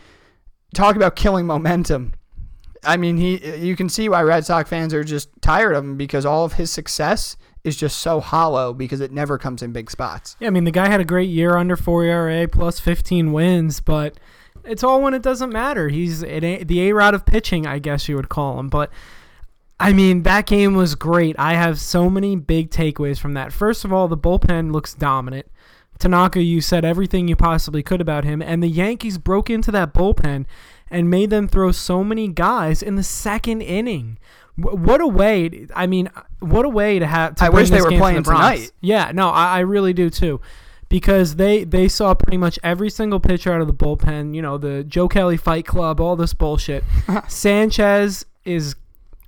[0.73, 2.13] talk about killing momentum.
[2.85, 5.97] I mean, he you can see why Red Sox fans are just tired of him
[5.97, 9.89] because all of his success is just so hollow because it never comes in big
[9.89, 10.37] spots.
[10.39, 13.81] Yeah, I mean the guy had a great year under 4 ERA plus 15 wins,
[13.81, 14.17] but
[14.63, 15.89] it's all when it doesn't matter.
[15.89, 18.69] He's a, the A Rod of pitching, I guess you would call him.
[18.69, 18.91] But
[19.79, 21.35] I mean, that game was great.
[21.37, 23.51] I have so many big takeaways from that.
[23.51, 25.47] First of all, the bullpen looks dominant.
[25.99, 29.93] Tanaka, you said everything you possibly could about him, and the Yankees broke into that
[29.93, 30.45] bullpen
[30.89, 34.17] and made them throw so many guys in the second inning.
[34.57, 35.67] What a way!
[35.75, 36.09] I mean,
[36.39, 37.35] what a way to have.
[37.35, 38.71] To I wish they were playing the tonight.
[38.79, 40.39] Yeah, no, I, I really do too,
[40.87, 44.33] because they they saw pretty much every single pitcher out of the bullpen.
[44.33, 46.85] You know, the Joe Kelly Fight Club, all this bullshit.
[47.27, 48.75] Sanchez is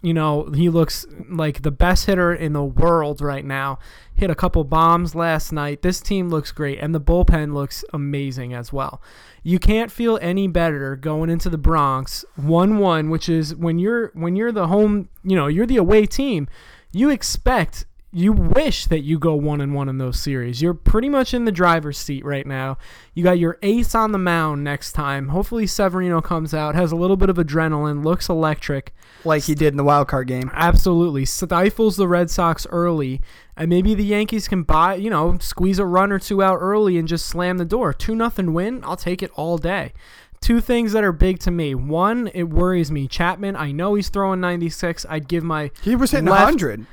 [0.01, 3.79] you know, he looks like the best hitter in the world right now.
[4.17, 5.83] Hit a couple bombs last night.
[5.83, 8.99] This team looks great, and the bullpen looks amazing as well.
[9.43, 14.35] You can't feel any better going into the Bronx 1-1, which is when you're when
[14.35, 16.47] you're the home, you know, you're the away team.
[16.91, 17.85] You expect
[18.17, 20.59] you wish that you go one and one in those series.
[20.59, 22.79] You're pretty much in the driver's seat right now.
[23.13, 25.27] You got your ace on the mound next time.
[25.27, 29.67] Hopefully Severino comes out, has a little bit of adrenaline, looks electric, like he did
[29.67, 30.49] in the wild card game.
[30.55, 33.21] Absolutely stifles the Red Sox early,
[33.55, 36.97] and maybe the Yankees can buy, you know, squeeze a run or two out early
[36.97, 37.93] and just slam the door.
[37.93, 38.83] Two nothing win.
[38.83, 39.93] I'll take it all day.
[40.41, 41.75] Two things that are big to me.
[41.75, 43.07] One, it worries me.
[43.07, 45.05] Chapman, I know he's throwing 96.
[45.07, 46.87] I'd give my he was hitting left, 100.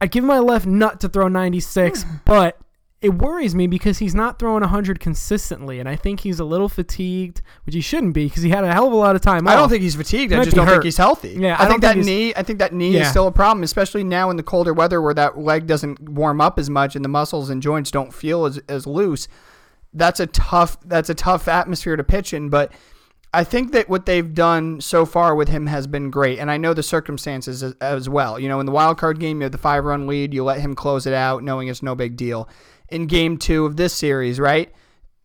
[0.00, 2.58] I'd give my left nut to throw 96, but
[3.00, 6.68] it worries me because he's not throwing 100 consistently, and I think he's a little
[6.68, 9.46] fatigued, which he shouldn't be because he had a hell of a lot of time
[9.46, 9.58] I off.
[9.60, 10.32] don't think he's fatigued.
[10.32, 10.72] I just don't hurt.
[10.74, 11.36] think he's healthy.
[11.38, 12.34] Yeah, I, I think that think knee.
[12.34, 13.02] I think that knee Yeah.
[13.02, 16.40] is still a problem, especially now in the colder weather where that leg doesn't warm
[16.40, 19.28] up as much and the muscles and joints don't feel as, as loose.
[19.94, 20.76] That's a tough.
[20.84, 22.72] That's a tough atmosphere to pitch in, but.
[23.32, 26.56] I think that what they've done so far with him has been great, and I
[26.56, 28.38] know the circumstances as, as well.
[28.38, 30.60] You know, in the wild card game, you have the five run lead, you let
[30.60, 32.48] him close it out, knowing it's no big deal.
[32.88, 34.72] In game two of this series, right?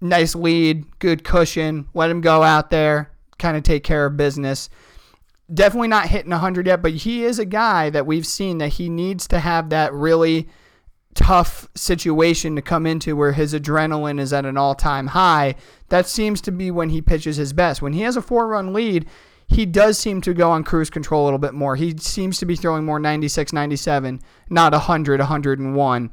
[0.02, 4.70] Nice lead, good cushion, let him go out there, kind of take care of business.
[5.54, 8.90] Definitely not hitting 100 yet, but he is a guy that we've seen that he
[8.90, 10.50] needs to have that really
[11.16, 15.56] tough situation to come into where his adrenaline is at an all time high.
[15.90, 17.82] That seems to be when he pitches his best.
[17.82, 19.08] When he has a four run lead,
[19.48, 21.76] he does seem to go on cruise control a little bit more.
[21.76, 26.12] He seems to be throwing more 96, 97, not 100, 101.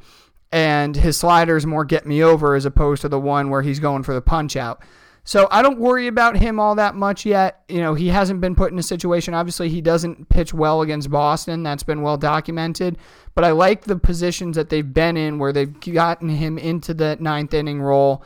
[0.53, 3.79] And his slider is more get me over as opposed to the one where he's
[3.79, 4.83] going for the punch out.
[5.31, 7.63] So I don't worry about him all that much yet.
[7.69, 9.33] You know, he hasn't been put in a situation.
[9.33, 11.63] Obviously, he doesn't pitch well against Boston.
[11.63, 12.99] That's been well documented.
[13.37, 17.17] But I like the positions that they've been in where they've gotten him into the
[17.21, 18.25] ninth inning role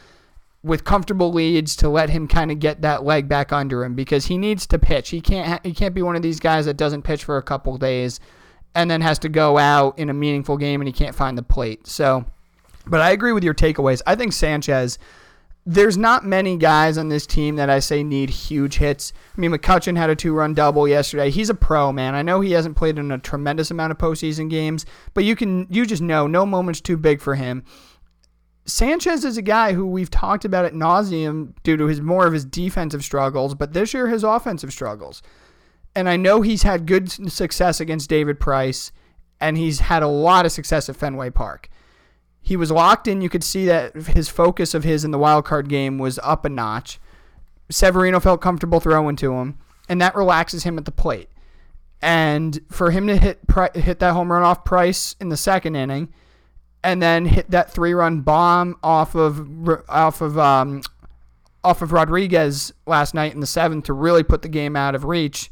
[0.63, 4.25] with comfortable leads to let him kind of get that leg back under him because
[4.25, 5.11] he needs to pitch.
[5.11, 7.77] He can't he can't be one of these guys that doesn't pitch for a couple
[7.77, 8.19] days
[8.75, 11.43] and then has to go out in a meaningful game and he can't find the
[11.43, 11.87] plate.
[11.87, 12.25] So,
[12.87, 14.01] but I agree with your takeaways.
[14.07, 14.99] I think Sanchez
[15.67, 19.13] there's not many guys on this team that I say need huge hits.
[19.37, 21.31] I mean, McCutchen had a two run double yesterday.
[21.31, 22.15] He's a pro, man.
[22.15, 24.85] I know he hasn't played in a tremendous amount of postseason games,
[25.15, 27.65] but you can you just know no moment's too big for him.
[28.67, 32.33] Sanchez is a guy who we've talked about at nauseum due to his more of
[32.33, 35.23] his defensive struggles, but this year his offensive struggles.
[35.97, 38.91] And I know he's had good success against David Price,
[39.41, 41.71] and he's had a lot of success at Fenway Park
[42.45, 43.23] he was locked in.
[43.23, 46.45] You could see that his focus of his in the wild card game was up
[46.45, 47.01] a notch.
[47.71, 51.31] Severino felt comfortable throwing to him, and that relaxes him at the plate.
[52.03, 53.41] And for him to hit
[53.75, 56.13] hit that home run off Price in the second inning,
[56.83, 59.49] and then hit that three run bomb off of
[59.89, 60.83] off of um,
[61.65, 65.07] off of Rodriguez last night in the seventh to really put the game out of
[65.07, 65.51] reach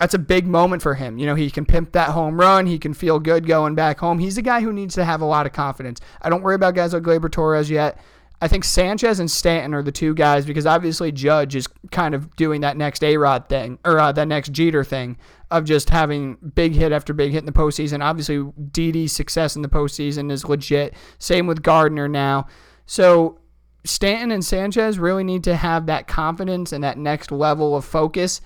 [0.00, 1.18] that's a big moment for him.
[1.18, 2.64] You know, he can pimp that home run.
[2.66, 4.18] He can feel good going back home.
[4.18, 6.00] He's a guy who needs to have a lot of confidence.
[6.22, 8.00] I don't worry about guys like Gleyber Torres yet.
[8.40, 12.34] I think Sanchez and Stanton are the two guys because obviously Judge is kind of
[12.36, 15.18] doing that next A Rod thing or uh, that next Jeter thing
[15.50, 18.02] of just having big hit after big hit in the postseason.
[18.02, 20.94] Obviously, Didi's success in the postseason is legit.
[21.18, 22.46] Same with Gardner now.
[22.86, 23.38] So
[23.84, 28.40] Stanton and Sanchez really need to have that confidence and that next level of focus.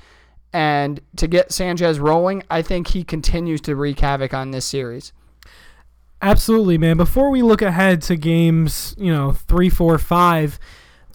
[0.54, 5.12] And to get Sanchez rolling, I think he continues to wreak havoc on this series.
[6.22, 6.96] Absolutely, man.
[6.96, 10.60] Before we look ahead to games, you know, three, four, five,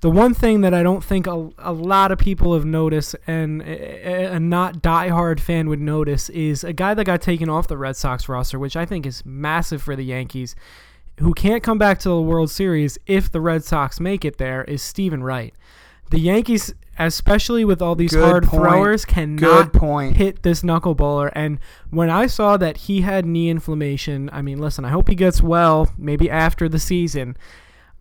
[0.02, 3.62] the one thing that I don't think a, a lot of people have noticed and
[3.62, 7.78] a, a not diehard fan would notice is a guy that got taken off the
[7.78, 10.54] Red Sox roster, which I think is massive for the Yankees.
[11.20, 14.64] who can't come back to the World Series if the Red Sox make it there
[14.64, 15.54] is Steven Wright.
[16.12, 18.64] The Yankees, especially with all these Good hard point.
[18.64, 20.18] throwers, Good cannot point.
[20.18, 21.32] hit this knuckleballer.
[21.34, 25.16] And when I saw that he had knee inflammation, I mean, listen, I hope he
[25.16, 27.38] gets well, maybe after the season.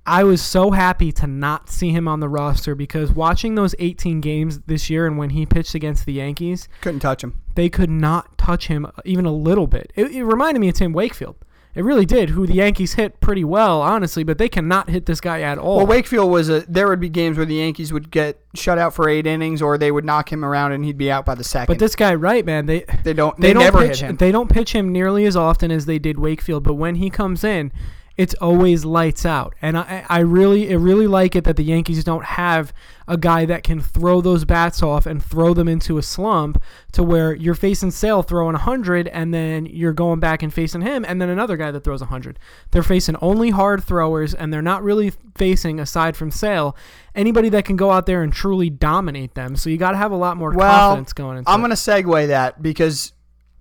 [0.07, 4.23] I was so happy to not see him on the roster because watching those 18
[4.23, 7.39] games this year and when he pitched against the Yankees, Couldn't touch him.
[7.57, 9.93] they could not touch him even a little bit.
[9.97, 11.37] It, it reminded me of Tim Wakefield.
[11.75, 15.21] It really did, who the Yankees hit pretty well, honestly, but they cannot hit this
[15.21, 15.77] guy at all.
[15.77, 16.61] Well, Wakefield was a.
[16.63, 19.79] There would be games where the Yankees would get shut out for eight innings, or
[19.79, 21.73] they would knock him around and he'd be out by the second.
[21.73, 23.39] but this guy, right, man, they they don't.
[23.41, 24.17] they, They, don't never pitch hit him.
[24.17, 27.45] they don't pitch him nearly as often as they did Wakefield, but when he comes
[27.45, 27.71] in,
[28.19, 29.55] it's always lights out.
[29.63, 32.75] And I I really I really like it that the Yankees don't have
[33.07, 36.61] a guy that can throw those bats off and throw them into a slump
[36.93, 41.05] to where you're facing Sale throwing 100 and then you're going back and facing him
[41.09, 42.39] and then another guy that throws 100.
[42.73, 46.77] They're facing only hard throwers and they're not really facing aside from Sale
[47.15, 49.55] anybody that can go out there and truly dominate them.
[49.55, 51.77] So you got to have a lot more Well, confidence going into I'm going to
[51.77, 53.13] segue that because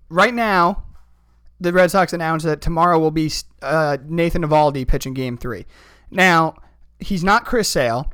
[0.10, 0.84] right now,
[1.60, 3.32] the Red Sox announced that tomorrow will be
[3.62, 5.66] uh, Nathan Eovaldi pitching Game Three.
[6.12, 6.56] Now,
[7.00, 8.12] he's not Chris Sale,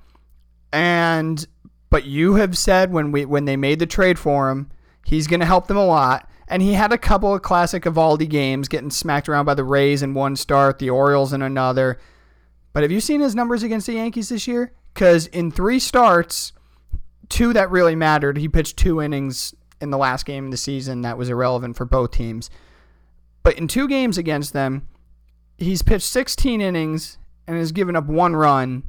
[0.71, 1.45] and
[1.89, 4.71] but you have said when we when they made the trade for him,
[5.05, 6.29] he's going to help them a lot.
[6.47, 10.03] And he had a couple of classic Eovaldi games, getting smacked around by the Rays
[10.03, 11.97] in one start, the Orioles in another.
[12.73, 14.73] But have you seen his numbers against the Yankees this year?
[14.93, 16.51] Because in three starts,
[17.29, 18.37] two that really mattered.
[18.37, 21.85] He pitched two innings in the last game of the season that was irrelevant for
[21.85, 22.49] both teams.
[23.43, 24.87] But in two games against them,
[25.57, 28.83] he's pitched 16 innings and has given up one run,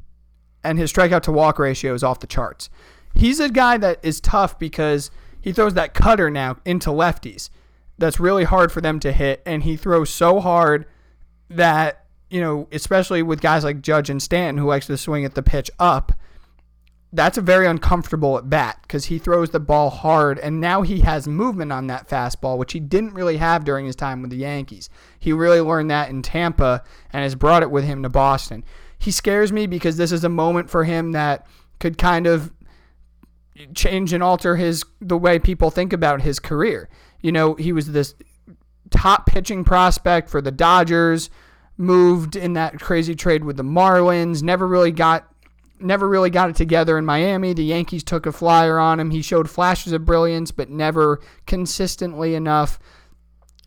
[0.63, 2.71] and his strikeout to walk ratio is off the charts.
[3.15, 7.51] He's a guy that is tough because he throws that cutter now into lefties.
[7.99, 10.87] That's really hard for them to hit, and he throws so hard
[11.51, 15.35] that, you know, especially with guys like Judge and Stanton who likes to swing at
[15.35, 16.13] the pitch up,
[17.15, 21.01] that's a very uncomfortable at bat because he throws the ball hard and now he
[21.01, 24.37] has movement on that fastball, which he didn't really have during his time with the
[24.37, 24.91] Yankees.
[25.21, 28.65] He really learned that in Tampa and has brought it with him to Boston.
[28.99, 31.47] He scares me because this is a moment for him that
[31.79, 32.53] could kind of
[33.75, 36.89] change and alter his the way people think about his career.
[37.21, 38.17] You know, he was this
[38.91, 41.31] top pitching prospect for the Dodgers,
[41.77, 45.29] moved in that crazy trade with the Marlins, never really got
[45.81, 47.53] never really got it together in Miami.
[47.53, 49.11] The Yankees took a flyer on him.
[49.11, 52.79] He showed flashes of brilliance, but never consistently enough.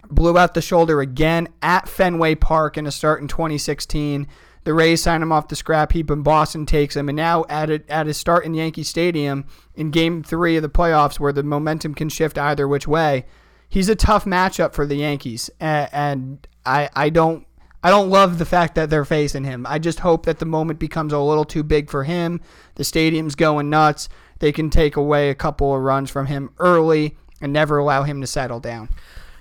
[0.10, 4.28] Blew out the shoulder again at Fenway Park in a start in 2016.
[4.64, 7.08] The Rays sign him off the scrap heap, and Boston takes him.
[7.10, 9.46] And now at a, at his start in Yankee Stadium
[9.76, 13.26] in Game Three of the playoffs, where the momentum can shift either which way,
[13.70, 15.50] he's a tough matchup for the Yankees.
[15.60, 17.47] And, and I I don't
[17.84, 19.66] I don't love the fact that they're facing him.
[19.68, 22.42] I just hope that the moment becomes a little too big for him.
[22.76, 24.10] The stadium's going nuts.
[24.40, 28.22] They can take away a couple of runs from him early and never allow him
[28.22, 28.90] to settle down.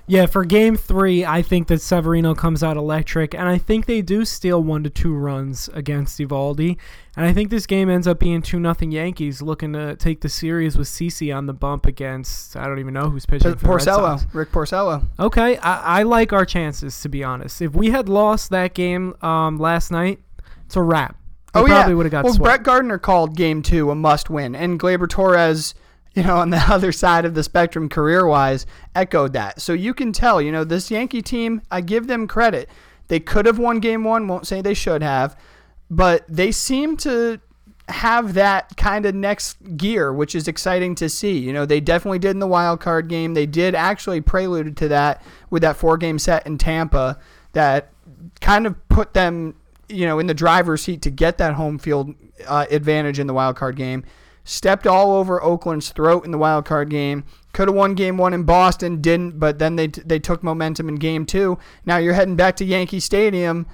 [0.09, 4.03] Yeah, for game three, I think that Severino comes out electric, and I think they
[4.03, 6.77] do steal one to two runs against Eovaldi.
[7.17, 10.29] And I think this game ends up being 2 nothing Yankees looking to take the
[10.29, 13.57] series with CC on the bump against, I don't even know who's pitching.
[13.57, 14.35] For Porcello, Sox.
[14.35, 15.03] Rick Porcello.
[15.19, 17.61] Okay, I, I like our chances, to be honest.
[17.61, 20.21] If we had lost that game um, last night,
[20.67, 21.17] it's a wrap.
[21.55, 21.97] We oh probably yeah.
[21.97, 22.45] would have got well, swept.
[22.45, 25.75] Brett Gardner called Game Two a must-win, and Gleyber Torres,
[26.17, 29.61] you know, on the other side of the spectrum, career-wise, echoed that.
[29.61, 31.63] So you can tell, you know, this Yankee team.
[31.71, 32.69] I give them credit.
[33.09, 34.27] They could have won Game One.
[34.27, 35.39] Won't say they should have,
[35.89, 37.41] but they seem to
[37.89, 41.39] have that kind of next gear, which is exciting to see.
[41.39, 43.35] You know, they definitely did in the wild card game.
[43.35, 47.21] They did actually preluded to that with that four game set in Tampa
[47.53, 47.93] that
[48.41, 49.55] kind of put them,
[49.89, 52.13] you know, in the driver's seat to get that home field
[52.49, 54.05] uh, advantage in the wild card game.
[54.49, 57.25] Stepped all over Oakland's throat in the wild card game.
[57.53, 60.95] Could have won game one in Boston, didn't, but then they they took momentum in
[60.95, 61.59] game two.
[61.85, 63.67] Now you're heading back to Yankee Stadium.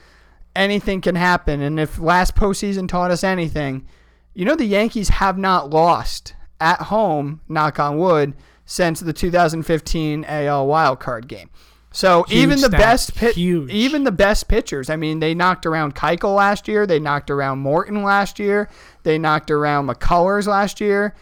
[0.56, 3.86] Anything can happen, and if last postseason taught us anything,
[4.32, 8.32] you know the Yankees have not lost at home, knock on wood,
[8.64, 11.50] since the 2015 AL wildcard game.
[11.92, 13.70] So Huge even the best pit, Huge.
[13.70, 14.88] even the best pitchers.
[14.90, 16.86] I mean, they knocked around Keuchel last year.
[16.86, 18.68] They knocked around Morton last year.
[19.02, 21.14] They knocked around McCullers last year.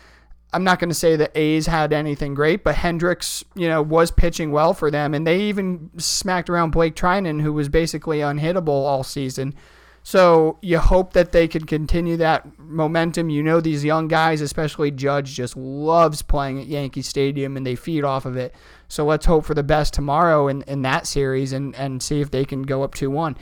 [0.52, 4.10] I'm not going to say the A's had anything great, but Hendriks, you know, was
[4.10, 8.68] pitching well for them, and they even smacked around Blake Treinen, who was basically unhittable
[8.68, 9.54] all season.
[10.02, 13.30] So you hope that they can continue that momentum.
[13.30, 17.76] You know, these young guys, especially Judge, just loves playing at Yankee Stadium, and they
[17.76, 18.54] feed off of it.
[18.90, 22.30] So let's hope for the best tomorrow in, in that series and, and see if
[22.30, 23.36] they can go up 2 1.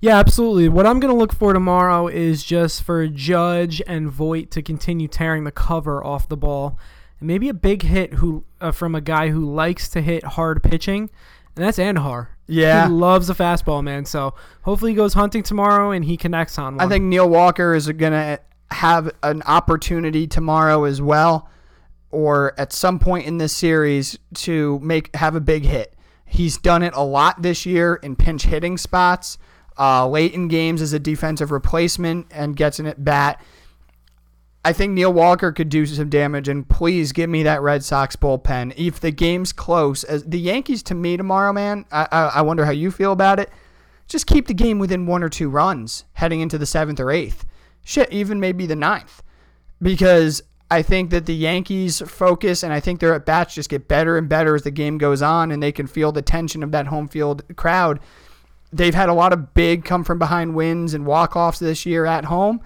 [0.00, 0.68] Yeah, absolutely.
[0.68, 5.08] What I'm going to look for tomorrow is just for Judge and Voit to continue
[5.08, 6.78] tearing the cover off the ball.
[7.20, 10.62] And maybe a big hit who uh, from a guy who likes to hit hard
[10.62, 11.10] pitching,
[11.54, 12.28] and that's Andujar.
[12.46, 12.86] Yeah.
[12.86, 14.06] He loves a fastball, man.
[14.06, 16.86] So hopefully he goes hunting tomorrow and he connects on one.
[16.86, 18.40] I think Neil Walker is going to
[18.70, 21.50] have an opportunity tomorrow as well,
[22.16, 25.94] or at some point in this series to make have a big hit.
[26.24, 29.36] He's done it a lot this year in pinch hitting spots,
[29.78, 33.38] uh, late in games as a defensive replacement, and gets an at bat.
[34.64, 38.16] I think Neil Walker could do some damage, and please give me that Red Sox
[38.16, 38.72] bullpen.
[38.78, 42.64] If the game's close, as the Yankees to me tomorrow, man, I, I, I wonder
[42.64, 43.50] how you feel about it.
[44.08, 47.44] Just keep the game within one or two runs heading into the seventh or eighth.
[47.84, 49.22] Shit, even maybe the ninth,
[49.82, 53.86] because I think that the Yankees focus and I think their at bats just get
[53.86, 56.72] better and better as the game goes on, and they can feel the tension of
[56.72, 58.00] that home field crowd.
[58.72, 62.04] They've had a lot of big come from behind wins and walk offs this year
[62.04, 62.60] at home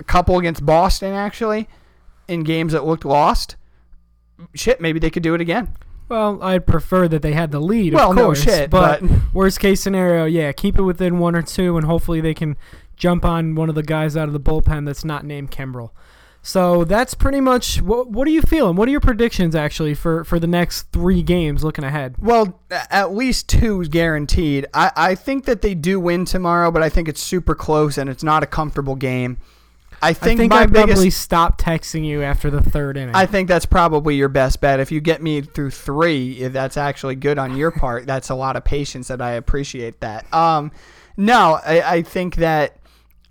[0.00, 1.68] a couple against Boston actually
[2.28, 3.56] in games that looked lost.
[4.54, 5.74] Shit, maybe they could do it again.
[6.08, 7.94] Well, I'd prefer that they had the lead.
[7.94, 11.34] Well, of no course, shit, but, but- worst case scenario, yeah, keep it within one
[11.34, 12.56] or two, and hopefully they can
[12.96, 15.90] jump on one of the guys out of the bullpen that's not named Kimbrel.
[16.46, 18.10] So that's pretty much what.
[18.10, 18.76] What are you feeling?
[18.76, 22.16] What are your predictions actually for for the next three games looking ahead?
[22.18, 24.66] Well, at least two is guaranteed.
[24.74, 28.10] I, I think that they do win tomorrow, but I think it's super close and
[28.10, 29.38] it's not a comfortable game.
[30.02, 33.14] I think, I think my I'd biggest probably stop texting you after the third inning.
[33.14, 34.80] I think that's probably your best bet.
[34.80, 38.04] If you get me through three, if that's actually good on your part.
[38.14, 40.32] That's a lot of patience that I appreciate that.
[40.32, 40.72] Um,
[41.16, 42.76] no, I, I think that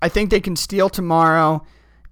[0.02, 1.64] I think they can steal tomorrow.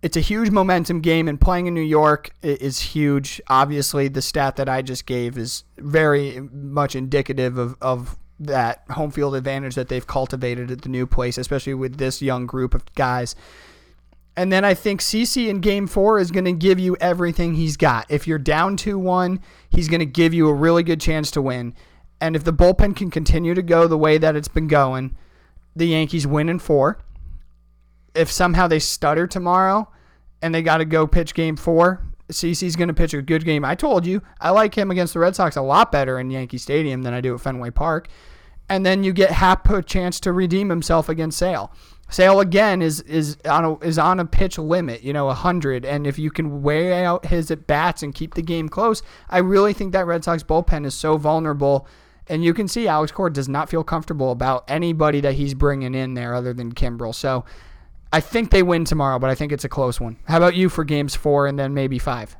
[0.03, 3.40] It's a huge momentum game, and playing in New York is huge.
[3.46, 9.12] Obviously, the stat that I just gave is very much indicative of, of that home
[9.12, 12.92] field advantage that they've cultivated at the new place, especially with this young group of
[12.96, 13.36] guys.
[14.36, 17.76] And then I think CC in game four is going to give you everything he's
[17.76, 18.07] got.
[18.11, 19.40] If you're down 2 1,
[19.70, 21.74] he's going to give you a really good chance to win.
[22.20, 25.16] And if the bullpen can continue to go the way that it's been going,
[25.76, 26.98] the Yankees win in four.
[28.15, 29.91] If somehow they stutter tomorrow
[30.43, 33.65] and they got to go pitch game four, CC's going to pitch a good game.
[33.65, 36.59] I told you, I like him against the Red Sox a lot better in Yankee
[36.59, 38.09] Stadium than I do at Fenway Park.
[38.69, 41.73] And then you get Happ a chance to redeem himself against Sale.
[42.09, 45.87] Sale again is is on a is on a pitch limit, you know, hundred.
[45.87, 49.39] And if you can weigh out his at bats and keep the game close, I
[49.39, 51.87] really think that Red Sox bullpen is so vulnerable.
[52.29, 55.95] And you can see Alex Cora does not feel comfortable about anybody that he's bringing
[55.95, 57.15] in there other than Kimbrel.
[57.15, 57.45] So
[58.13, 60.19] I think they win tomorrow, but I think it's a close one.
[60.27, 62.37] How about you for games four and then maybe five?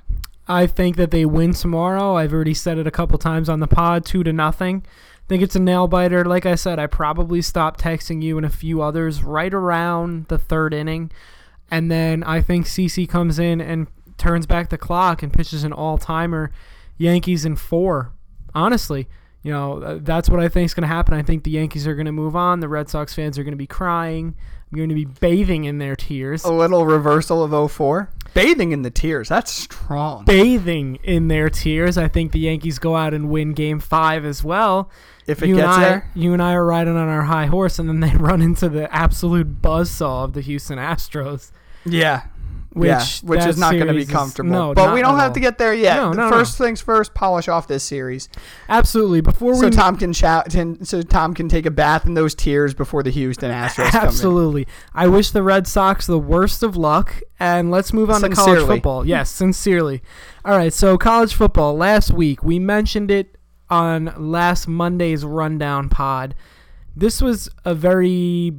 [0.47, 2.16] I think that they win tomorrow.
[2.16, 4.85] I've already said it a couple times on the pod, two to nothing.
[4.87, 6.25] I think it's a nail biter.
[6.25, 10.39] Like I said, I probably stopped texting you and a few others right around the
[10.39, 11.11] third inning,
[11.70, 13.87] and then I think CC comes in and
[14.18, 16.53] turns back the clock and pitches an all timer.
[16.99, 18.12] Yankees in four.
[18.55, 19.09] Honestly,
[19.43, 21.14] you know uh, that's what I think is going to happen.
[21.14, 22.61] I think the Yankees are going to move on.
[22.61, 24.34] The Red Sox fans are going to be crying.
[24.72, 26.45] I'm going to be bathing in their tears.
[26.45, 28.09] A little reversal of 04.
[28.32, 29.28] Bathing in the tears.
[29.28, 30.24] That's strong.
[30.24, 31.99] bathing in their tears.
[31.99, 34.90] I think the Yankees go out and win Game Five as well.
[35.26, 36.11] If it you gets I, there.
[36.14, 38.93] you and I are riding on our high horse, and then they run into the
[38.95, 41.53] absolute buzzsaw of the Houston Astros.
[41.84, 42.22] Yeah.
[42.75, 44.51] Which yeah, which is not going to be series is- comfortable.
[44.51, 45.35] no, but we don't have all.
[45.35, 45.97] to get there yet.
[45.97, 48.31] No, no, first things first, polish off this series,
[48.68, 49.20] Absolutely.
[49.20, 50.51] Before we so Tom can shout,
[50.85, 53.93] so Tom can take a bath in those tears before the Houston Astros.
[53.93, 54.66] Absolutely.
[54.95, 58.66] I wish the Red Sox the worst of luck, and let's move on to college
[58.66, 59.07] football.
[59.07, 60.03] Yes, sincerely.
[60.45, 61.77] All right, so college football.
[61.77, 63.37] Last week, we mentioned it
[63.68, 66.35] on last Monday's rundown pod.
[66.97, 68.53] This was a very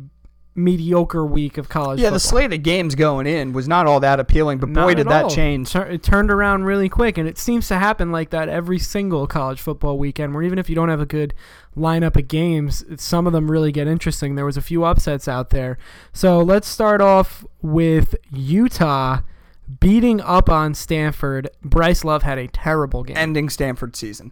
[0.55, 2.13] mediocre week of college Yeah, football.
[2.15, 5.07] the slate of games going in was not all that appealing, but Not boy, did
[5.07, 5.29] that all.
[5.29, 5.71] change.
[5.71, 9.25] Tur- it turned around really quick, and it seems to happen like that every single
[9.25, 10.33] college football weekend.
[10.33, 11.33] Where even if you don't have a good
[11.75, 14.35] lineup of games, some of them really get interesting.
[14.35, 15.77] There was a few upsets out there.
[16.11, 19.21] So let's start off with Utah
[19.79, 21.49] beating up on Stanford.
[21.63, 23.17] Bryce Love had a terrible game.
[23.17, 24.31] Ending Stanford season.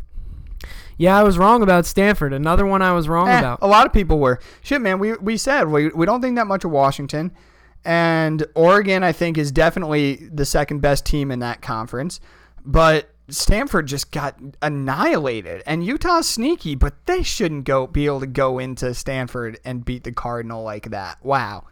[0.98, 2.34] Yeah, I was wrong about Stanford.
[2.34, 3.60] Another one I was wrong Eh, about.
[3.62, 4.40] a lot of people were.
[4.62, 7.32] Shit, man, we, we said we, we don't think that much of Washington.
[7.84, 12.20] And Oregon, I think, is definitely the second best team in that conference.
[12.64, 15.64] But Stanford just got annihilated.
[15.66, 20.04] And Utah's sneaky, but they shouldn't go be able to go into Stanford and beat
[20.04, 21.24] the Cardinal like that.
[21.24, 21.66] Wow.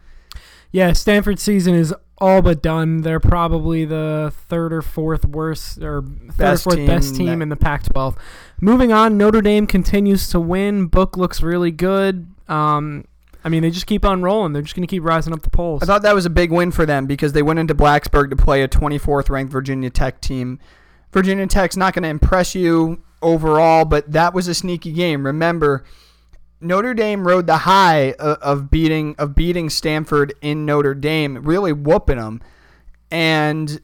[0.72, 3.02] Yeah, Stanford season is all but done.
[3.02, 7.26] They're probably the third or fourth worst or third Best or fourth team best team
[7.26, 8.16] that- in the Pac-12.
[8.60, 10.86] Moving on, Notre Dame continues to win.
[10.86, 12.26] Book looks really good.
[12.48, 13.04] Um,
[13.42, 14.52] I mean, they just keep on rolling.
[14.52, 15.82] They're just going to keep rising up the polls.
[15.82, 18.36] I thought that was a big win for them because they went into Blacksburg to
[18.36, 20.58] play a 24th ranked Virginia Tech team.
[21.12, 25.24] Virginia Tech's not going to impress you overall, but that was a sneaky game.
[25.24, 25.84] Remember,
[26.60, 32.18] Notre Dame rode the high of, beating of beating Stanford in Notre Dame, really whooping
[32.18, 32.42] them.
[33.10, 33.80] And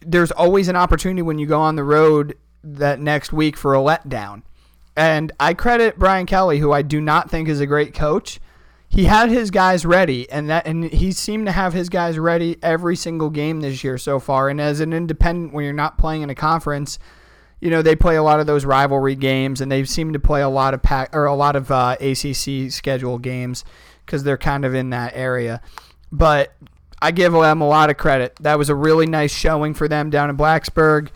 [0.00, 3.78] there's always an opportunity when you go on the road that next week for a
[3.78, 4.42] letdown.
[4.96, 8.40] And I credit Brian Kelly, who I do not think is a great coach.
[8.88, 12.56] He had his guys ready, and that and he seemed to have his guys ready
[12.62, 14.48] every single game this year so far.
[14.48, 16.98] And as an independent, when you're not playing in a conference,
[17.60, 20.40] you know they play a lot of those rivalry games, and they seem to play
[20.42, 23.64] a lot of pack or a lot of uh, ACC schedule games
[24.04, 25.60] because they're kind of in that area.
[26.10, 26.54] But
[27.00, 28.36] I give them a lot of credit.
[28.40, 31.10] That was a really nice showing for them down in Blacksburg.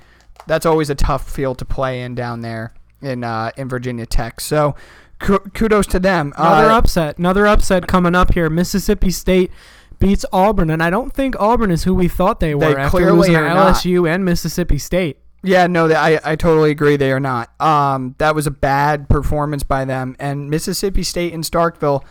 [0.47, 4.41] That's always a tough field to play in down there in uh, in Virginia Tech.
[4.41, 4.75] So
[5.19, 6.33] kudos to them.
[6.37, 7.19] Another uh, upset.
[7.19, 8.51] Another upset coming up here.
[8.51, 9.51] Mississippi State
[9.99, 13.13] beats Auburn, and I don't think Auburn is who we thought they were they after
[13.13, 15.19] losing LSU and Mississippi State.
[15.43, 16.97] Yeah, no, I, I totally agree.
[16.97, 17.61] They are not.
[17.61, 20.15] Um, that was a bad performance by them.
[20.21, 22.05] And Mississippi State and Starkville,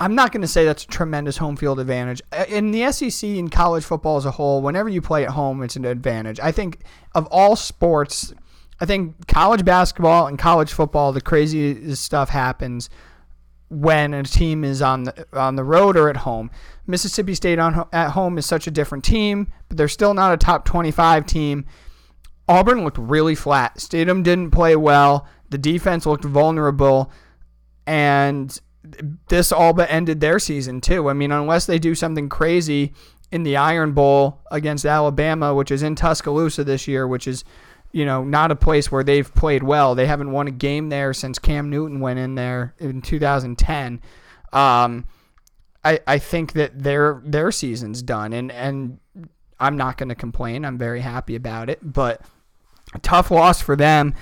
[0.00, 2.22] I'm not going to say that's a tremendous home field advantage.
[2.32, 5.62] Uh, in the SEC and college football as a whole, whenever you play at home,
[5.62, 6.40] it's an advantage.
[6.40, 6.80] I think
[7.14, 8.32] of all sports,
[8.80, 12.88] I think college basketball and college football, the craziest stuff happens
[13.68, 16.50] when a team is on the on the road or at home.
[16.86, 20.36] Mississippi State on at home is such a different team, but they're still not a
[20.36, 21.64] top 25 team.
[22.48, 23.78] Auburn looked really flat.
[23.78, 25.26] Stidham didn't play well.
[25.50, 27.10] The defense looked vulnerable,
[27.86, 28.58] and
[29.28, 31.08] this all but ended their season too.
[31.08, 32.92] I mean, unless they do something crazy
[33.30, 37.44] in the Iron Bowl against Alabama, which is in Tuscaloosa this year, which is
[37.92, 39.94] you know, not a place where they've played well.
[39.94, 44.00] They haven't won a game there since Cam Newton went in there in 2010.
[44.52, 45.06] Um,
[45.84, 48.98] I I think that their their season's done, and and
[49.62, 50.64] I'm not going to complain.
[50.64, 52.20] I'm very happy about it, but
[52.92, 54.14] a tough loss for them.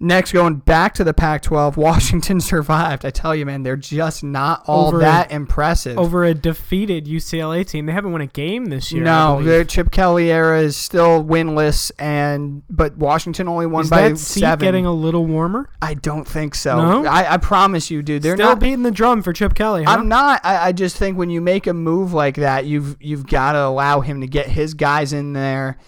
[0.00, 3.04] Next, going back to the Pac 12, Washington survived.
[3.04, 5.96] I tell you, man, they're just not all over that a, impressive.
[5.98, 7.86] Over a defeated UCLA team.
[7.86, 9.04] They haven't won a game this year.
[9.04, 14.08] No, the Chip Kelly era is still winless, and but Washington only won is by
[14.08, 14.64] that seat seven.
[14.64, 15.70] getting a little warmer?
[15.80, 16.76] I don't think so.
[16.76, 17.08] No?
[17.08, 18.22] I, I promise you, dude.
[18.22, 19.84] They're still not beating the drum for Chip Kelly.
[19.84, 19.92] Huh?
[19.92, 20.40] I'm not.
[20.44, 23.60] I, I just think when you make a move like that, you've you've got to
[23.60, 25.78] allow him to get his guys in there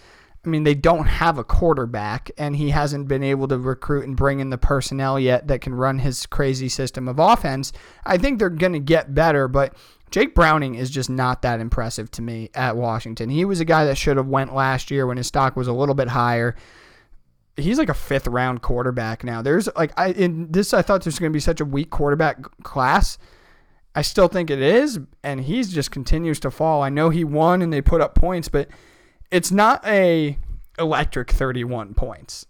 [0.47, 4.17] I mean, they don't have a quarterback, and he hasn't been able to recruit and
[4.17, 7.73] bring in the personnel yet that can run his crazy system of offense.
[8.05, 9.75] I think they're going to get better, but
[10.13, 13.29] Jake Browning is just not that impressive to me at Washington.
[13.29, 15.73] He was a guy that should have went last year when his stock was a
[15.73, 16.55] little bit higher.
[17.57, 19.43] He's like a fifth round quarterback now.
[19.43, 22.39] There's like I in this I thought there's going to be such a weak quarterback
[22.63, 23.19] class.
[23.95, 26.83] I still think it is, and he's just continues to fall.
[26.83, 28.69] I know he won and they put up points, but
[29.31, 30.39] it's not a
[30.79, 32.47] electric 31 points.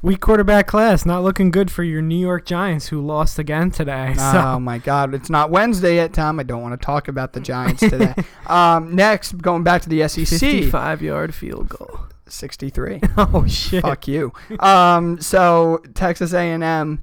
[0.00, 4.14] Weak quarterback class, not looking good for your New York Giants, who lost again today.
[4.18, 4.38] So.
[4.38, 6.38] Oh my God, it's not Wednesday yet, Tom.
[6.38, 8.14] I don't want to talk about the Giants today.
[8.46, 13.00] um, next, going back to the SEC, 55 yard field goal, 63.
[13.16, 13.82] Oh shit!
[13.82, 14.32] Fuck you.
[14.60, 17.02] Um, so Texas A&M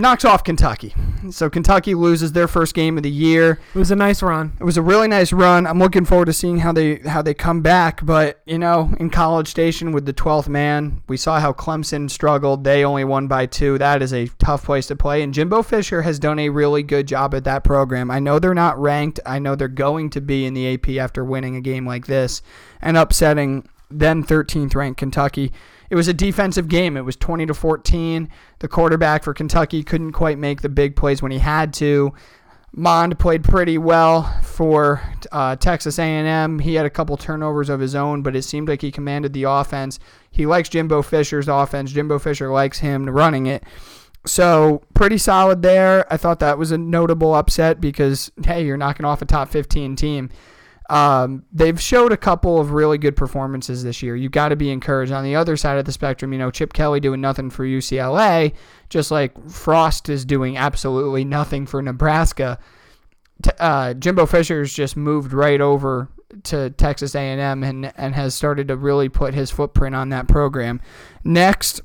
[0.00, 0.94] knocks off Kentucky.
[1.30, 3.60] So Kentucky loses their first game of the year.
[3.74, 4.56] It was a nice run.
[4.58, 5.66] It was a really nice run.
[5.66, 8.04] I'm looking forward to seeing how they how they come back.
[8.04, 12.64] But you know, in College Station with the 12th man, we saw how Clemson struggled.
[12.64, 13.78] They only won by two.
[13.78, 15.22] That is a tough place to play.
[15.22, 18.10] And Jimbo Fisher has done a really good job at that program.
[18.10, 19.20] I know they're not ranked.
[19.26, 22.42] I know they're going to be in the AP after winning a game like this
[22.80, 25.52] and upsetting then 13th ranked Kentucky.
[25.90, 26.96] It was a defensive game.
[26.96, 28.28] It was 20 to 14.
[28.60, 32.14] The quarterback for Kentucky couldn't quite make the big plays when he had to.
[32.72, 36.60] Mond played pretty well for uh, Texas A&M.
[36.60, 39.42] He had a couple turnovers of his own, but it seemed like he commanded the
[39.42, 39.98] offense.
[40.30, 41.90] He likes Jimbo Fisher's offense.
[41.90, 43.64] Jimbo Fisher likes him running it.
[44.24, 46.10] So pretty solid there.
[46.12, 49.96] I thought that was a notable upset because hey, you're knocking off a top 15
[49.96, 50.30] team.
[50.90, 54.16] Um, they've showed a couple of really good performances this year.
[54.16, 55.12] You've got to be encouraged.
[55.12, 58.52] On the other side of the spectrum, you know, Chip Kelly doing nothing for UCLA,
[58.88, 62.58] just like Frost is doing absolutely nothing for Nebraska.
[63.60, 66.08] Uh, Jimbo Fisher's just moved right over
[66.44, 70.80] to Texas A&M and and has started to really put his footprint on that program.
[71.22, 71.80] Next,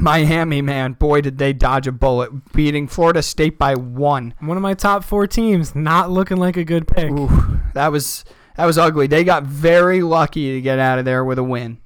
[0.00, 4.34] Miami, man, boy, did they dodge a bullet, beating Florida State by one.
[4.40, 7.10] One of my top four teams, not looking like a good pick.
[7.10, 8.24] Ooh, that was
[8.56, 9.06] that was ugly.
[9.06, 11.78] They got very lucky to get out of there with a win.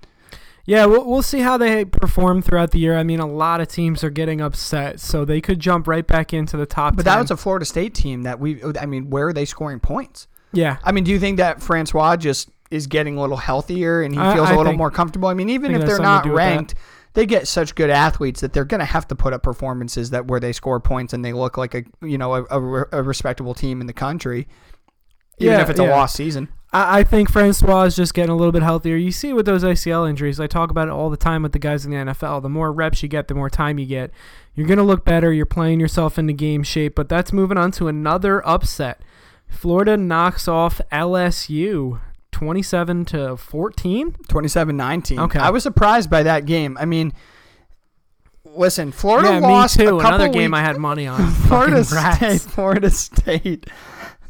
[0.66, 2.96] Yeah, we'll, we'll see how they perform throughout the year.
[2.96, 6.32] I mean, a lot of teams are getting upset, so they could jump right back
[6.32, 6.94] into the top.
[6.96, 7.12] But 10.
[7.14, 8.62] that was a Florida State team that we.
[8.80, 10.26] I mean, where are they scoring points?
[10.52, 10.76] yeah.
[10.84, 14.20] I mean, do you think that Francois just is getting a little healthier and he
[14.20, 15.28] feels a I little think- more comfortable?
[15.28, 16.74] I mean, even if they're not ranked.
[16.74, 16.80] that.
[17.14, 20.26] They get such good athletes that they're going to have to put up performances that
[20.26, 23.54] where they score points and they look like a you know a, a, a respectable
[23.54, 24.46] team in the country,
[25.38, 26.48] even Yeah, if it's a lost season.
[26.72, 28.96] I, I think Francois is just getting a little bit healthier.
[28.96, 31.58] You see with those ACL injuries, I talk about it all the time with the
[31.58, 32.42] guys in the NFL.
[32.42, 34.10] The more reps you get, the more time you get.
[34.54, 35.32] You're going to look better.
[35.32, 36.94] You're playing yourself into game shape.
[36.94, 39.02] But that's moving on to another upset.
[39.48, 42.00] Florida knocks off LSU
[42.32, 44.12] 27 to 14.
[44.28, 45.18] 27-19.
[45.24, 45.38] Okay.
[45.38, 46.76] I was surprised by that game.
[46.80, 47.12] I mean,
[48.44, 49.98] listen, Florida yeah, lost me too.
[49.98, 51.30] a couple Another game weeks- I had money on.
[51.48, 52.40] Florida State.
[52.42, 53.66] Florida State.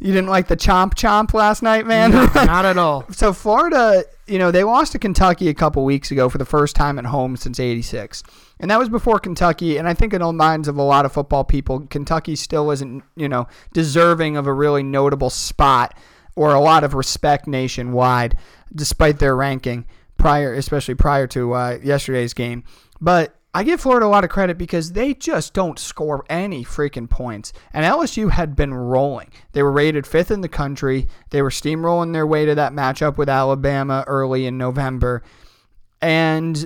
[0.03, 2.11] You didn't like the chomp chomp last night, man.
[2.13, 3.05] No, not at all.
[3.11, 6.75] so Florida, you know, they lost to Kentucky a couple weeks ago for the first
[6.75, 8.23] time at home since '86,
[8.61, 9.77] and that was before Kentucky.
[9.77, 13.05] And I think in the minds of a lot of football people, Kentucky still isn't,
[13.15, 15.95] you know, deserving of a really notable spot
[16.37, 18.37] or a lot of respect nationwide,
[18.75, 22.65] despite their ranking prior, especially prior to uh, yesterday's game.
[23.01, 27.11] But I give Florida a lot of credit because they just don't score any freaking
[27.11, 27.53] points.
[27.73, 29.31] And LSU had been rolling.
[29.53, 31.09] They were rated fifth in the country.
[31.31, 35.25] They were steamrolling their way to that matchup with Alabama early in November.
[36.01, 36.65] And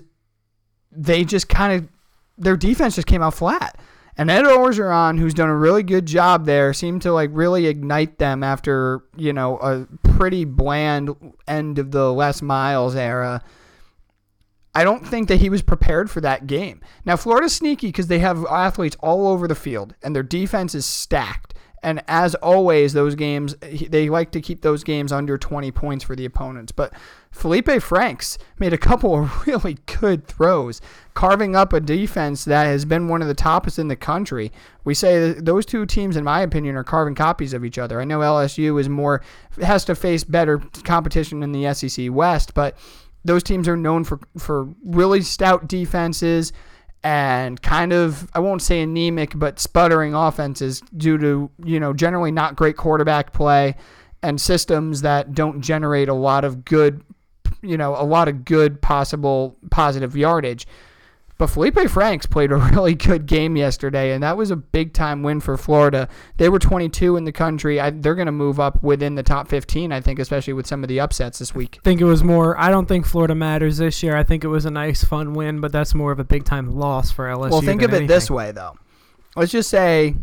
[0.92, 1.88] they just kind of,
[2.36, 3.78] their defense just came out flat.
[4.16, 8.18] And Ed Orgeron, who's done a really good job there, seemed to like really ignite
[8.18, 11.10] them after, you know, a pretty bland
[11.48, 13.42] end of the Les Miles era.
[14.74, 16.80] I don't think that he was prepared for that game.
[17.04, 20.86] Now, Florida's sneaky because they have athletes all over the field and their defense is
[20.86, 21.54] stacked.
[21.82, 26.16] And as always, those games, they like to keep those games under 20 points for
[26.16, 26.72] the opponents.
[26.72, 26.94] But
[27.34, 30.80] Felipe Franks made a couple of really good throws,
[31.14, 34.52] carving up a defense that has been one of the toppest in the country.
[34.84, 38.00] We say those two teams, in my opinion, are carving copies of each other.
[38.00, 39.20] I know LSU is more,
[39.60, 42.78] has to face better competition in the SEC West, but
[43.24, 46.52] those teams are known for for really stout defenses
[47.02, 52.30] and kind of I won't say anemic but sputtering offenses due to you know generally
[52.30, 53.76] not great quarterback play
[54.22, 57.02] and systems that don't generate a lot of good
[57.64, 60.66] you know a lot of good possible positive yardage.
[61.36, 65.22] But Felipe Franks played a really good game yesterday, and that was a big time
[65.22, 66.08] win for Florida.
[66.36, 67.80] They were 22 in the country.
[67.80, 70.84] I, they're going to move up within the top 15, I think, especially with some
[70.84, 71.78] of the upsets this week.
[71.80, 72.58] I think it was more.
[72.58, 74.16] I don't think Florida matters this year.
[74.16, 76.76] I think it was a nice, fun win, but that's more of a big time
[76.76, 77.50] loss for LSU.
[77.50, 78.76] Well, think of it this way, though.
[79.34, 80.14] Let's just say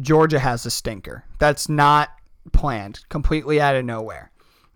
[0.00, 1.24] Georgia has a stinker.
[1.38, 2.10] That's not
[2.52, 4.30] planned, completely out of nowhere.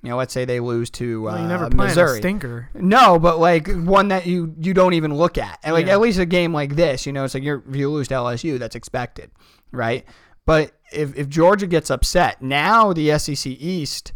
[0.07, 2.19] You know, let's say they lose to Well, uh, you never planned Missouri.
[2.19, 2.69] a stinker.
[2.75, 5.95] No, but like one that you you don't even look at, and like Yeah.
[5.95, 8.15] at least a game like this, you know, it's like you're, if you lose to
[8.15, 9.33] LSU, that's expected,
[9.73, 10.05] right?
[10.45, 14.13] But if if Georgia gets upset, now the SEC East,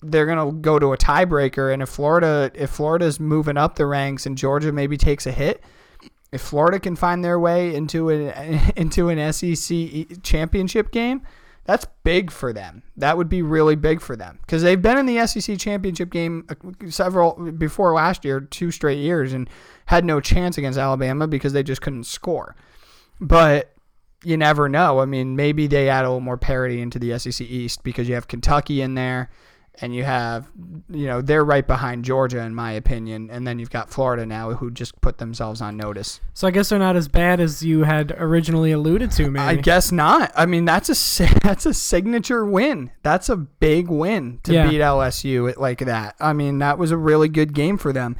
[0.00, 4.24] they're gonna go to a tiebreaker, and if Florida if Florida's moving up the ranks
[4.24, 5.62] and Georgia maybe takes a hit,
[6.32, 11.20] if Florida can find their way into an into an SEC championship game,
[11.70, 12.82] that's big for them.
[12.96, 16.44] That would be really big for them because they've been in the SEC championship game
[16.48, 16.54] uh,
[16.88, 19.48] several before last year, two straight years, and
[19.86, 22.56] had no chance against Alabama because they just couldn't score.
[23.20, 23.72] But
[24.24, 24.98] you never know.
[24.98, 28.16] I mean, maybe they add a little more parity into the SEC East because you
[28.16, 29.30] have Kentucky in there,
[29.82, 30.46] and you have,
[30.90, 34.50] you know, they're right behind Georgia in my opinion, and then you've got Florida now
[34.52, 36.20] who just put themselves on notice.
[36.34, 39.38] So I guess they're not as bad as you had originally alluded to, maybe.
[39.44, 40.32] I guess not.
[40.36, 42.90] I mean, that's a that's a signature win.
[43.02, 44.68] That's a big win to Yeah.
[44.68, 46.14] beat LSU like that.
[46.20, 48.16] I mean, that was a really good game for them.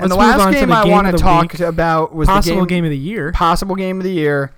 [0.00, 1.60] And Let's the last on to game I want to talk week.
[1.60, 3.32] about was Possible the game, game, of the year.
[3.32, 4.52] possible game of the year.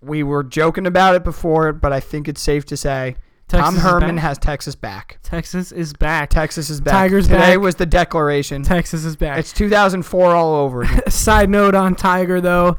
[0.00, 3.16] We were joking about it before, but I think it's safe to say
[3.52, 5.18] Texas Tom Herman has Texas back.
[5.22, 6.30] Texas is back.
[6.30, 6.92] Texas is back.
[6.92, 7.60] Tigers Today back.
[7.60, 8.62] was the declaration.
[8.62, 9.38] Texas is back.
[9.38, 10.86] It's 2004 all over.
[11.10, 12.78] Side note on Tiger, though.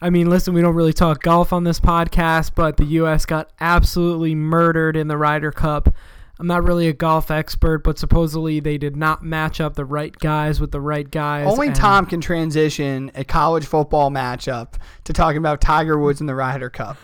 [0.00, 3.26] I mean, listen, we don't really talk golf on this podcast, but the U.S.
[3.26, 5.92] got absolutely murdered in the Ryder Cup.
[6.38, 10.14] I'm not really a golf expert, but supposedly they did not match up the right
[10.16, 11.46] guys with the right guys.
[11.48, 16.34] Only Tom can transition a college football matchup to talking about Tiger Woods in the
[16.34, 16.96] Ryder Cup.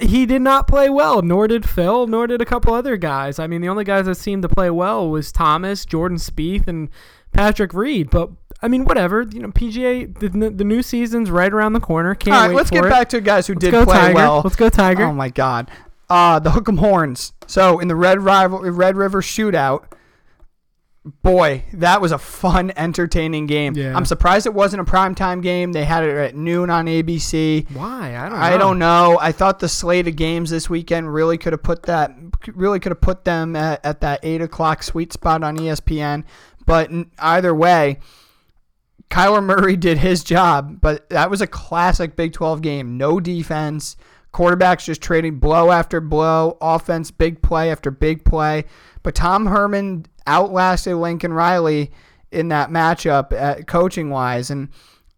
[0.00, 3.38] He did not play well, nor did Phil, nor did a couple other guys.
[3.38, 6.88] I mean, the only guys that seemed to play well was Thomas, Jordan Spieth, and
[7.32, 8.10] Patrick Reed.
[8.10, 8.30] But
[8.62, 9.22] I mean, whatever.
[9.22, 12.14] You know, PGA the, the new season's right around the corner.
[12.14, 12.90] Can't All right, wait let's get it.
[12.90, 14.14] back to guys who Let's did go play Tiger.
[14.14, 14.40] well.
[14.44, 15.04] Let's go Tiger.
[15.04, 15.70] Oh my God,
[16.08, 17.32] uh, the Hook'em Horns.
[17.46, 19.84] So in the Red Rival Red River Shootout,
[21.22, 23.74] boy, that was a fun, entertaining game.
[23.74, 23.96] Yeah.
[23.96, 25.72] I'm surprised it wasn't a primetime game.
[25.72, 27.70] They had it at noon on ABC.
[27.70, 28.16] Why?
[28.16, 28.38] I don't.
[28.38, 28.44] Know.
[28.44, 29.18] I don't know.
[29.20, 32.12] I thought the slate of games this weekend really could have put that
[32.54, 36.24] really could have put them at, at that eight o'clock sweet spot on ESPN.
[36.64, 38.00] But either way,
[39.10, 40.80] Kyler Murray did his job.
[40.80, 42.96] But that was a classic Big 12 game.
[42.96, 43.96] No defense.
[44.32, 46.58] Quarterbacks just trading blow after blow.
[46.60, 48.64] Offense, big play after big play.
[49.06, 51.92] But Tom Herman outlasted Lincoln Riley
[52.32, 54.50] in that matchup uh, at coaching wise.
[54.50, 54.68] And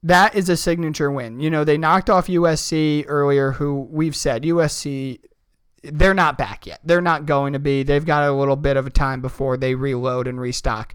[0.02, 1.40] that is a signature win.
[1.40, 5.20] You know, they knocked off USC earlier, who we've said USC,
[5.82, 6.80] they're not back yet.
[6.84, 7.82] They're not going to be.
[7.82, 10.92] They've got a little bit of a time before they reload and restock.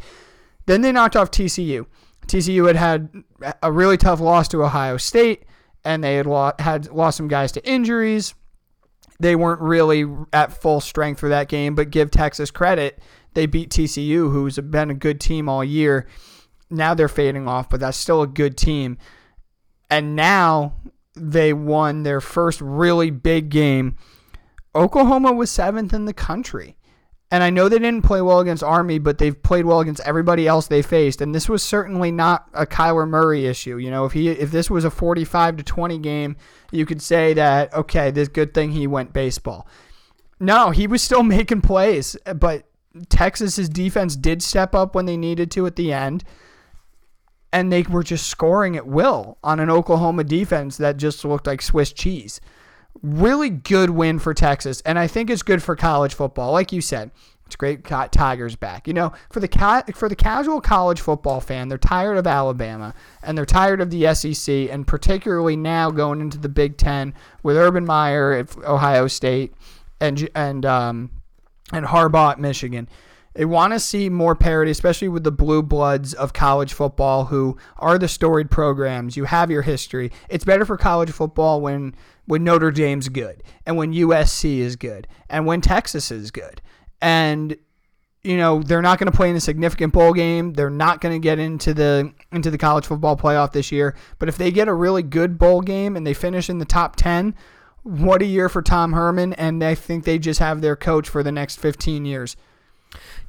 [0.68, 1.88] Then they knocked off TCU.
[2.28, 3.24] TCU had had
[3.64, 5.46] a really tough loss to Ohio State,
[5.84, 6.28] and they had,
[6.60, 8.36] had lost some guys to injuries.
[9.24, 13.00] They weren't really at full strength for that game, but give Texas credit.
[13.36, 16.08] They beat TCU, who's been a good team all year.
[16.70, 18.98] Now they're fading off, but that's still a good team.
[19.90, 20.74] And now
[21.16, 23.96] they won their first really big game.
[24.76, 26.76] Oklahoma was seventh in the country.
[27.34, 30.48] And I know they didn't play well against Army, but they've played well against everybody
[30.48, 31.20] else they faced.
[31.20, 33.78] And this was certainly not a Kyler Murray issue.
[33.78, 36.36] You know, if he if this was a 45 to 20 game,
[36.72, 39.68] you could say that okay, this good thing he went baseball.
[40.40, 42.66] No, he was still making plays, but
[43.10, 46.24] Texas's defense did step up when they needed to at the end.
[47.52, 51.64] And they were just scoring at will on an Oklahoma defense that just looked like
[51.64, 52.40] Swiss cheese
[53.02, 56.52] really good win for Texas, and I think it's good for college football.
[56.52, 57.12] Like you said,
[57.46, 57.84] it's great.
[57.84, 58.88] Tigers back.
[58.88, 62.94] You know, for the ca- for the casual college football fan, they're tired of Alabama
[63.22, 67.14] and they're tired of the SEC, and particularly now going into the Big Ten
[67.44, 69.54] with Urban Meyer at Ohio State
[70.00, 71.12] and and um,
[71.72, 72.88] and Harbaugh at Michigan.
[73.34, 77.58] They want to see more parity, especially with the blue bloods of college football, who
[77.78, 79.18] are the storied programs.
[79.18, 80.12] You have your history.
[80.30, 85.08] It's better for college football when when Notre Dame's good, and when USC is good,
[85.30, 86.62] and when Texas is good.
[87.02, 87.58] And
[88.24, 90.54] you know they're not going to play in a significant bowl game.
[90.54, 93.96] They're not going to get into the into the college football playoff this year.
[94.20, 96.96] But if they get a really good bowl game and they finish in the top
[96.96, 97.34] ten,
[97.82, 99.34] what a year for Tom Herman!
[99.34, 102.38] And I think they just have their coach for the next fifteen years.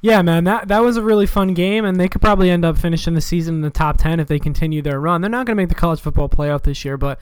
[0.01, 2.77] Yeah, man, that that was a really fun game, and they could probably end up
[2.77, 5.21] finishing the season in the top ten if they continue their run.
[5.21, 7.19] They're not going to make the college football playoff this year, but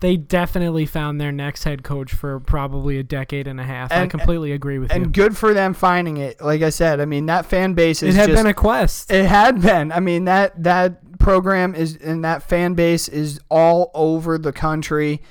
[0.00, 3.92] they definitely found their next head coach for probably a decade and a half.
[3.92, 5.04] I completely agree with And you.
[5.04, 6.40] And good for them finding it.
[6.40, 9.10] Like I said, I mean that fan base it had just been a quest.
[9.10, 9.92] It had been.
[9.92, 15.22] I mean that that program is and that fan base is all over the country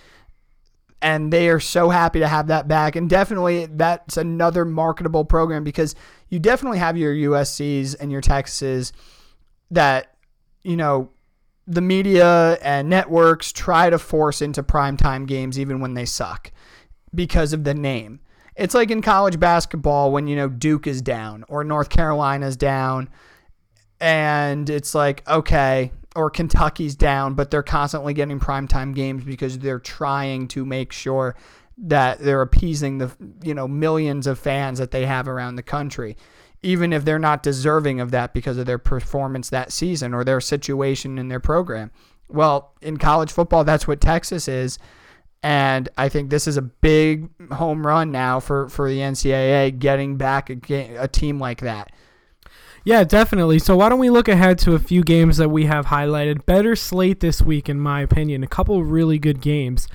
[1.03, 5.63] and they are so happy to have that back and definitely that's another marketable program
[5.63, 5.93] because
[6.33, 8.91] you definitely have your USCs and your Texases
[9.69, 10.15] that
[10.63, 11.11] you know
[11.67, 16.51] the media and networks try to force into primetime games even when they suck
[17.13, 18.19] because of the name.
[18.55, 23.09] It's like in college basketball when you know Duke is down or North Carolina's down
[24.01, 29.77] and it's like okay or Kentucky's down but they're constantly getting primetime games because they're
[29.77, 31.35] trying to make sure
[31.77, 33.11] that they're appeasing the
[33.43, 36.15] you know millions of fans that they have around the country
[36.61, 40.39] even if they're not deserving of that because of their performance that season or their
[40.39, 41.91] situation in their program.
[42.29, 44.79] Well, in college football that's what Texas is
[45.43, 50.15] and I think this is a big home run now for, for the NCAA getting
[50.15, 51.91] back a, ga- a team like that.
[52.85, 53.59] Yeah, definitely.
[53.59, 56.45] So why don't we look ahead to a few games that we have highlighted?
[56.45, 58.43] Better slate this week, in my opinion.
[58.43, 59.87] A couple really good games.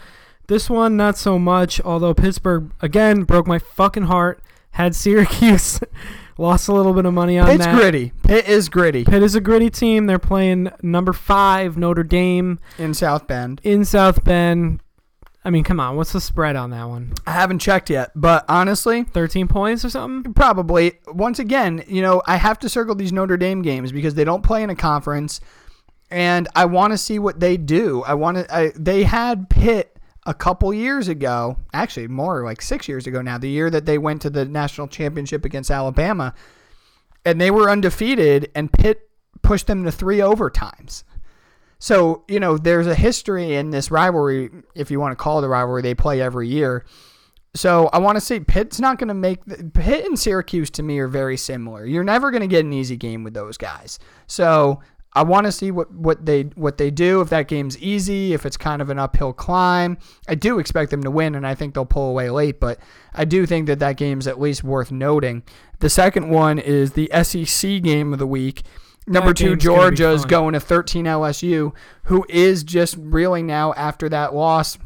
[0.48, 1.80] This one, not so much.
[1.82, 4.42] Although Pittsburgh again broke my fucking heart.
[4.72, 5.80] Had Syracuse
[6.38, 7.74] lost a little bit of money on Pitt's that.
[7.74, 8.12] It's gritty.
[8.22, 10.06] Pitt is gritty Pitt is a gritty team.
[10.06, 13.60] They're playing number five Notre Dame in South Bend.
[13.64, 14.80] in South Bend.
[15.44, 17.14] I mean, come on, what's the spread on that one?
[17.26, 20.34] I haven't checked yet, but honestly, Thirteen points or something?
[20.34, 24.24] probably once again, you know, I have to circle these Notre Dame games because they
[24.24, 25.40] don't play in a conference,
[26.10, 28.02] and I want to see what they do.
[28.06, 28.54] I want to.
[28.54, 29.97] I, they had Pitt
[30.28, 33.38] a couple years ago, actually more like six years ago now.
[33.38, 36.34] The year that they went to the national championship against Alabama,
[37.24, 39.08] and they were undefeated, and Pitt
[39.40, 41.02] pushed them to three overtimes.
[41.78, 45.46] So, you know, there's a history in this rivalry, if you want to call it
[45.46, 46.84] a rivalry, they play every year.
[47.54, 49.40] So I want to say Pitt's not going to make
[49.72, 51.86] Pitt and Syracuse to me are very similar.
[51.86, 53.98] You're never going to get an easy game with those guys.
[54.26, 54.80] So
[55.18, 57.20] I want to see what, what they what they do.
[57.20, 59.98] If that game's easy, if it's kind of an uphill climb,
[60.28, 62.60] I do expect them to win, and I think they'll pull away late.
[62.60, 62.78] But
[63.12, 65.42] I do think that that game's at least worth noting.
[65.80, 68.62] The second one is the SEC game of the week.
[69.08, 71.72] Number That two, Georgia is going to 13 LSU,
[72.04, 74.78] who is just reeling now after that loss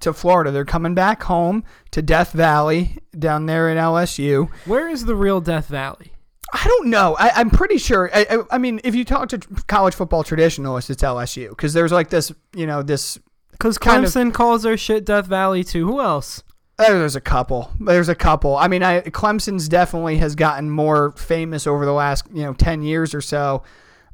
[0.00, 0.50] to Florida.
[0.50, 1.62] They're coming back home
[1.92, 4.50] to Death Valley down there in LSU.
[4.64, 6.12] Where is the real Death Valley?
[6.52, 7.14] I don't know.
[7.18, 8.10] I, I'm pretty sure.
[8.14, 11.92] I, I, I mean, if you talk to college football traditionalists, it's LSU because there's
[11.92, 13.18] like this, you know, this.
[13.52, 15.86] Because Kind of- Clemson calls their shit Death Valley too.
[15.86, 16.42] Who else?
[16.78, 17.72] uh, There's a couple.
[17.80, 18.56] There's a couple.
[18.56, 22.82] I mean, I, Clemson's definitely has gotten more famous over the last, you know, ten
[22.82, 23.62] years or so,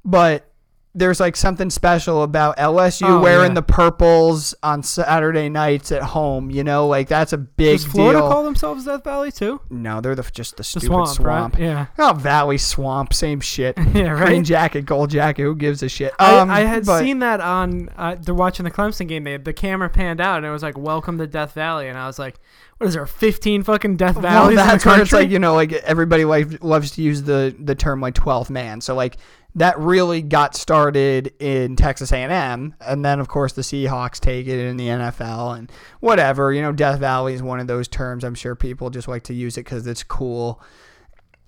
[0.05, 0.51] but
[0.97, 3.55] there's like something special about LSU Oh, wearing yeah.
[3.55, 6.51] the purples on Saturday nights at home.
[6.51, 7.73] You know, like that's a big deal.
[7.73, 8.29] Does Florida deal.
[8.29, 9.61] call themselves Death Valley too?
[9.71, 11.55] no, they're the, just the The stupid swamp, swamp.
[11.55, 11.63] right?
[11.63, 11.87] Yeah.
[11.99, 13.77] Oh, Valley Swamp, same shit.
[13.95, 14.27] Yeah, right.
[14.27, 15.43] Green jacket, gold jacket.
[15.43, 16.13] Who gives a shit?
[16.19, 17.89] I, Um, I had but- seen that on.
[17.97, 19.25] Uh, they're watching the Clemson game.
[19.25, 21.97] They had the camera panned out, and it was like "Welcome to Death Valley," and
[21.99, 22.37] I was like,
[22.79, 23.07] "What is there?
[23.07, 25.73] Fifteen fucking Death Well, Valleys in the that's where it's country?" like you know, like
[25.73, 28.81] everybody like loves to use the the term like 12th man.
[28.81, 29.17] So like
[29.57, 34.59] that really got started in Texas A&M, and then of course the Seahawks take it
[34.59, 36.53] in the NFL and whatever.
[36.53, 38.25] You know, Death Valley is one of those terms.
[38.25, 40.61] I'm sure people just like to use it because it's cool.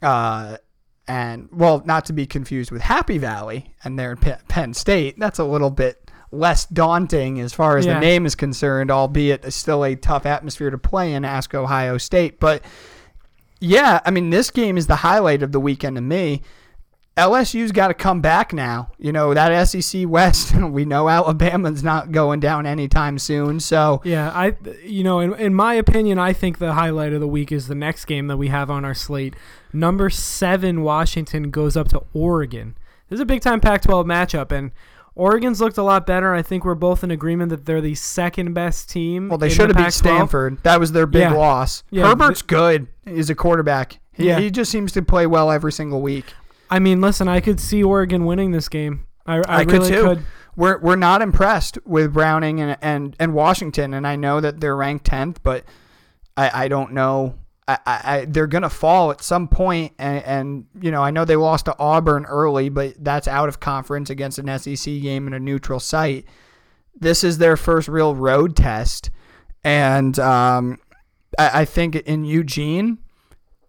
[0.03, 0.57] Uh,
[1.09, 5.19] and well, not to be confused with Happy Valley, and they're in Pe- Penn State.
[5.19, 7.95] That's a little bit less daunting as far as Yeah.
[7.95, 11.25] the name is concerned, albeit it's still a tough atmosphere to play in.
[11.25, 12.63] Ask Ohio State, but
[13.61, 16.43] yeah, I mean, this game is the highlight of the weekend to me.
[17.17, 18.91] LSU's got to come back now.
[18.99, 23.59] You know, that SEC West, we know Alabama's not going down anytime soon.
[23.61, 24.55] So, Yeah, I,
[24.85, 27.75] you know, in, in my opinion, I think the highlight of the week is the
[27.75, 29.35] next game that we have on our slate.
[29.73, 32.77] Number seven, Washington goes up to Oregon.
[33.09, 34.73] This is a big time Pac 12 matchup, and
[35.15, 36.35] Oregon's looked a lot better.
[36.35, 39.29] I think we're both in agreement that they're the second best team.
[39.31, 40.17] well, they should the have beat Pac-12.
[40.17, 40.63] Stanford.
[40.65, 41.33] That was their big Yeah.
[41.33, 41.83] loss.
[41.91, 42.89] Yeah, Herbert's good.
[43.07, 44.01] He's a quarterback.
[44.13, 44.39] He, Yeah.
[44.41, 46.35] he just seems to play well every single week.
[46.71, 49.07] I mean, listen, I could see Oregon winning this game.
[49.27, 50.03] I, I, I could really too.
[50.03, 50.25] could.
[50.57, 54.77] We're, we're not impressed with Browning and, and, and Washington, and I know that they're
[54.77, 55.65] ranked 10th, but
[56.37, 57.39] I, I don't know.
[57.69, 61.25] I, I, I they're gonna fall at some point, and, and you know I know
[61.25, 65.33] they lost to Auburn early, but that's out of conference against an SEC game in
[65.33, 66.27] a neutral site.
[66.95, 69.11] This is their first real road test,
[69.65, 70.79] and um,
[71.39, 72.99] I, I think in Eugene,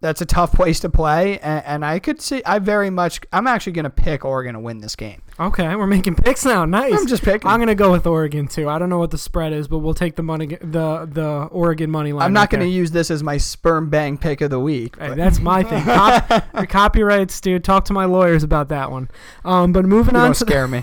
[0.00, 3.46] that's a tough place to play, and, and I could see I very much I'm
[3.46, 5.22] actually gonna pick Oregon to win this game.
[5.40, 6.64] Okay, we're making picks now.
[6.64, 6.92] Nice.
[6.94, 7.48] I'm just picking.
[7.48, 8.68] I'm gonna go with Oregon too.
[8.68, 11.90] I don't know what the spread is, but we'll take the money, the the Oregon
[11.90, 12.24] money line.
[12.24, 14.98] I'm not right going to use this as my sperm bang pick of the week.
[14.98, 15.84] Hey, that's my thing.
[15.84, 17.64] Cop, copyrights, dude.
[17.64, 19.08] Talk to my lawyers about that one.
[19.44, 20.82] Um, but moving you on don't to scare me.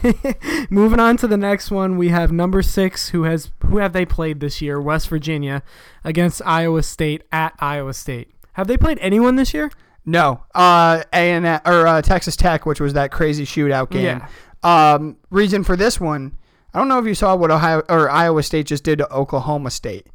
[0.70, 4.06] moving on to the next one, we have number six, who has who have they
[4.06, 4.82] played this year?
[4.82, 5.64] West Virginia
[6.04, 8.30] against Iowa State at Iowa State.
[8.56, 9.70] Have they played anyone this year?
[10.06, 14.22] No, uh, A and or uh, Texas Tech, which was that crazy shootout game.
[14.64, 14.94] Yeah.
[14.94, 16.38] Um, reason for this one,
[16.74, 19.72] I don't know if you saw what Ohio or Iowa State just did to Oklahoma
[19.72, 20.08] State.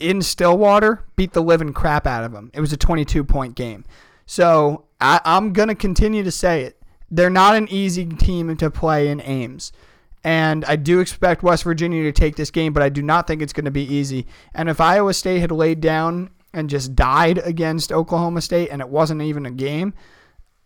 [0.00, 2.50] In Stillwater, beat the living crap out of them.
[2.52, 3.84] It was a 22 point game.
[4.26, 6.82] So I, I'm gonna continue to say it.
[7.10, 9.70] They're not an easy team to play in Ames.
[10.24, 13.42] And I do expect West Virginia to take this game, but I do not think
[13.42, 14.26] it's going to be easy.
[14.54, 18.88] And if Iowa State had laid down and just died against Oklahoma State and it
[18.88, 19.94] wasn't even a game,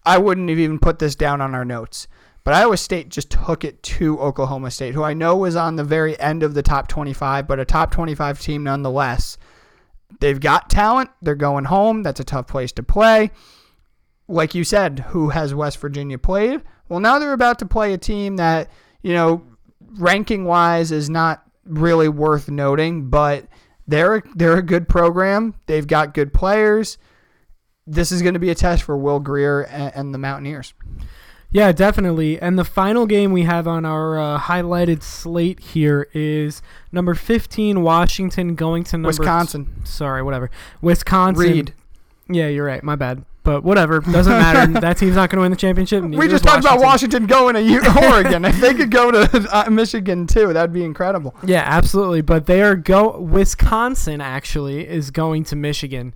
[0.04, 2.08] I wouldn't have even put this down on our notes.
[2.44, 5.82] But Iowa State just took it to Oklahoma State, who I know was on the
[5.82, 9.36] very end of the top 25, but a top 25 team nonetheless.
[10.20, 11.10] They've got talent.
[11.20, 12.04] They're going home.
[12.04, 13.32] That's a tough place to play.
[14.28, 16.62] Like you said, who has West Virginia played?
[16.88, 18.70] Well, now they're about to play a team that,
[19.02, 19.42] you know,
[19.98, 23.46] ranking wise is not really worth noting, but
[23.86, 25.54] they're they're a good program.
[25.66, 26.98] They've got good players.
[27.86, 30.74] This is going to be a test for Will Grier and, and the Mountaineers.
[31.50, 32.40] Yeah, definitely.
[32.40, 36.60] And the final game we have on our uh, highlighted slate here is
[36.90, 39.72] number 15 Washington going to number Wisconsin.
[39.84, 40.50] sorry, whatever.
[40.82, 41.40] Wisconsin.
[41.42, 41.74] Reed.
[42.28, 42.82] Yeah, you're right.
[42.82, 43.24] My bad.
[43.46, 44.72] But whatever, doesn't matter.
[44.80, 46.02] that team's not going to win the championship.
[46.02, 48.44] We just talked about Washington going to Oregon.
[48.44, 51.32] if they could go to uh, Michigan too, that'd be incredible.
[51.44, 52.22] Yeah, absolutely.
[52.22, 53.16] But they are go.
[53.20, 56.12] Wisconsin actually is going to Michigan.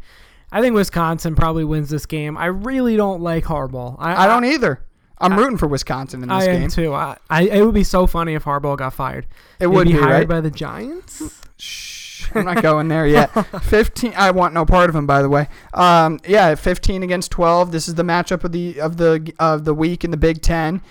[0.51, 2.37] I think Wisconsin probably wins this game.
[2.37, 3.95] I really don't like Harbaugh.
[4.01, 4.85] I, I don't either.
[5.19, 6.63] I'm rooting for Wisconsin in this I game.
[6.65, 6.95] am too.
[6.95, 9.27] I, I, it would be so funny if Harbaugh got fired.
[9.61, 10.29] It He'd would be be, hired right?
[10.29, 11.23] by the Giants.
[11.59, 12.00] Shh,
[12.35, 13.29] I'm not going there yet.
[13.63, 14.13] 15.
[14.17, 15.49] I want no part of him, by the way.
[15.75, 17.73] Um, yeah, 15 against 12.
[17.73, 20.83] This is the matchup of the of the of the week in the Big Ten,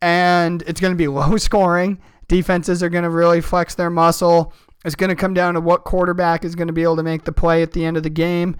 [0.00, 2.00] and it's going to be low scoring.
[2.28, 4.52] Defenses are going to really flex their muscle.
[4.84, 7.24] It's going to come down to what quarterback is going to be able to make
[7.24, 8.56] the play at the end of the game.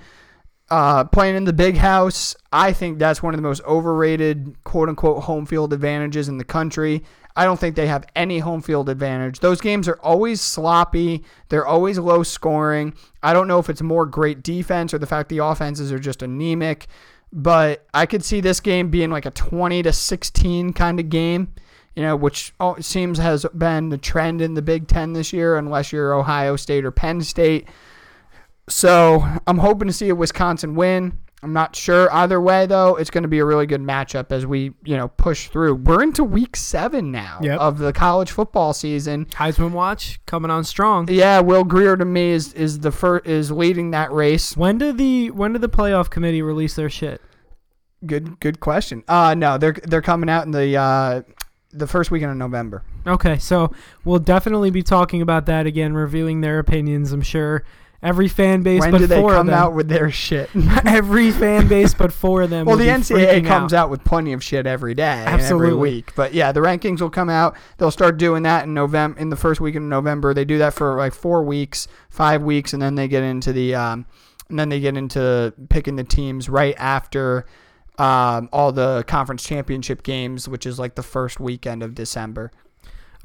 [0.71, 4.89] Uh, playing in the big house, I think that's one of the most overrated quote
[4.89, 7.05] unquote home field advantages in the country.
[7.37, 9.41] I don't think they have any home field advantage.
[9.41, 11.25] Those games are always sloppy.
[11.49, 12.95] They're always low scoring.
[13.23, 16.23] I don't know if it's more great defense or the fact the offenses are just
[16.23, 16.87] anemic,
[17.33, 21.53] but I could see this game being like a 20 to 16 kind of game,
[21.97, 25.57] you know, which oh, seems has been the trend in the Big 10 this year
[25.57, 27.67] unless you're Ohio State or Penn State.
[28.67, 31.19] So, I'm hoping to see a Wisconsin win.
[31.45, 32.97] I'm not sure either way though.
[32.97, 35.75] It's going to be a really good matchup as we, you know, push through.
[35.75, 37.61] We're into week 7 now Yep.
[37.61, 39.27] of the college football season.
[39.27, 41.07] Heisman watch coming on strong.
[41.11, 44.57] Yeah, Will Grier to me is is the first is leading that race.
[44.57, 47.21] When did the when did the playoff committee release their shit?
[48.07, 49.05] Good good question.
[49.07, 51.23] Uh no, they're they're coming out in the uh
[51.73, 52.83] the first weekend of November.
[53.07, 53.71] Okay, so
[54.05, 57.13] we'll definitely be talking about that again, reviewing their opinions.
[57.13, 57.65] I'm sure
[58.05, 60.51] every fan base, when but do they four come of them, out with their shit?
[60.85, 62.67] every fan base, but four of them.
[62.67, 63.85] well, the NCAA comes out.
[63.85, 63.91] out.
[63.91, 65.69] with plenty of shit every day, Absolutely.
[65.69, 66.15] every week.
[66.15, 67.57] But yeah, the rankings will come out.
[67.79, 70.35] They'll start doing that in November, in the first week of November.
[70.35, 73.75] They do that for like four weeks, five weeks, and then they get into the,
[73.75, 74.07] um,
[74.49, 77.47] and then they get into picking the teams right after.
[77.97, 82.51] Um, all the conference championship games, which is like the first weekend of December.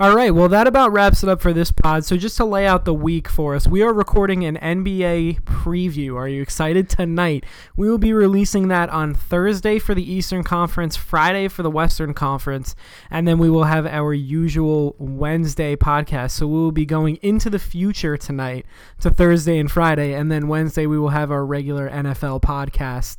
[0.01, 2.05] All right, well, that about wraps it up for this pod.
[2.05, 6.15] So, just to lay out the week for us, we are recording an NBA preview.
[6.15, 7.43] Are you excited tonight?
[7.75, 12.13] We will be releasing that on Thursday for the Eastern Conference, Friday for the Western
[12.13, 12.77] Conference,
[13.11, 16.31] and then we will have our usual Wednesday podcast.
[16.31, 18.65] So, we will be going into the future tonight
[19.01, 23.17] to Thursday and Friday, and then Wednesday we will have our regular NFL podcast.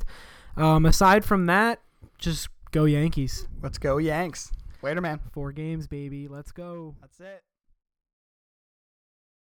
[0.57, 1.79] Um, aside from that,
[2.17, 3.47] just go Yankees.
[3.61, 4.51] Let's go, Yanks.
[4.83, 5.19] Later, man.
[5.31, 6.27] Four games, baby.
[6.27, 6.95] Let's go.
[7.01, 7.43] That's it.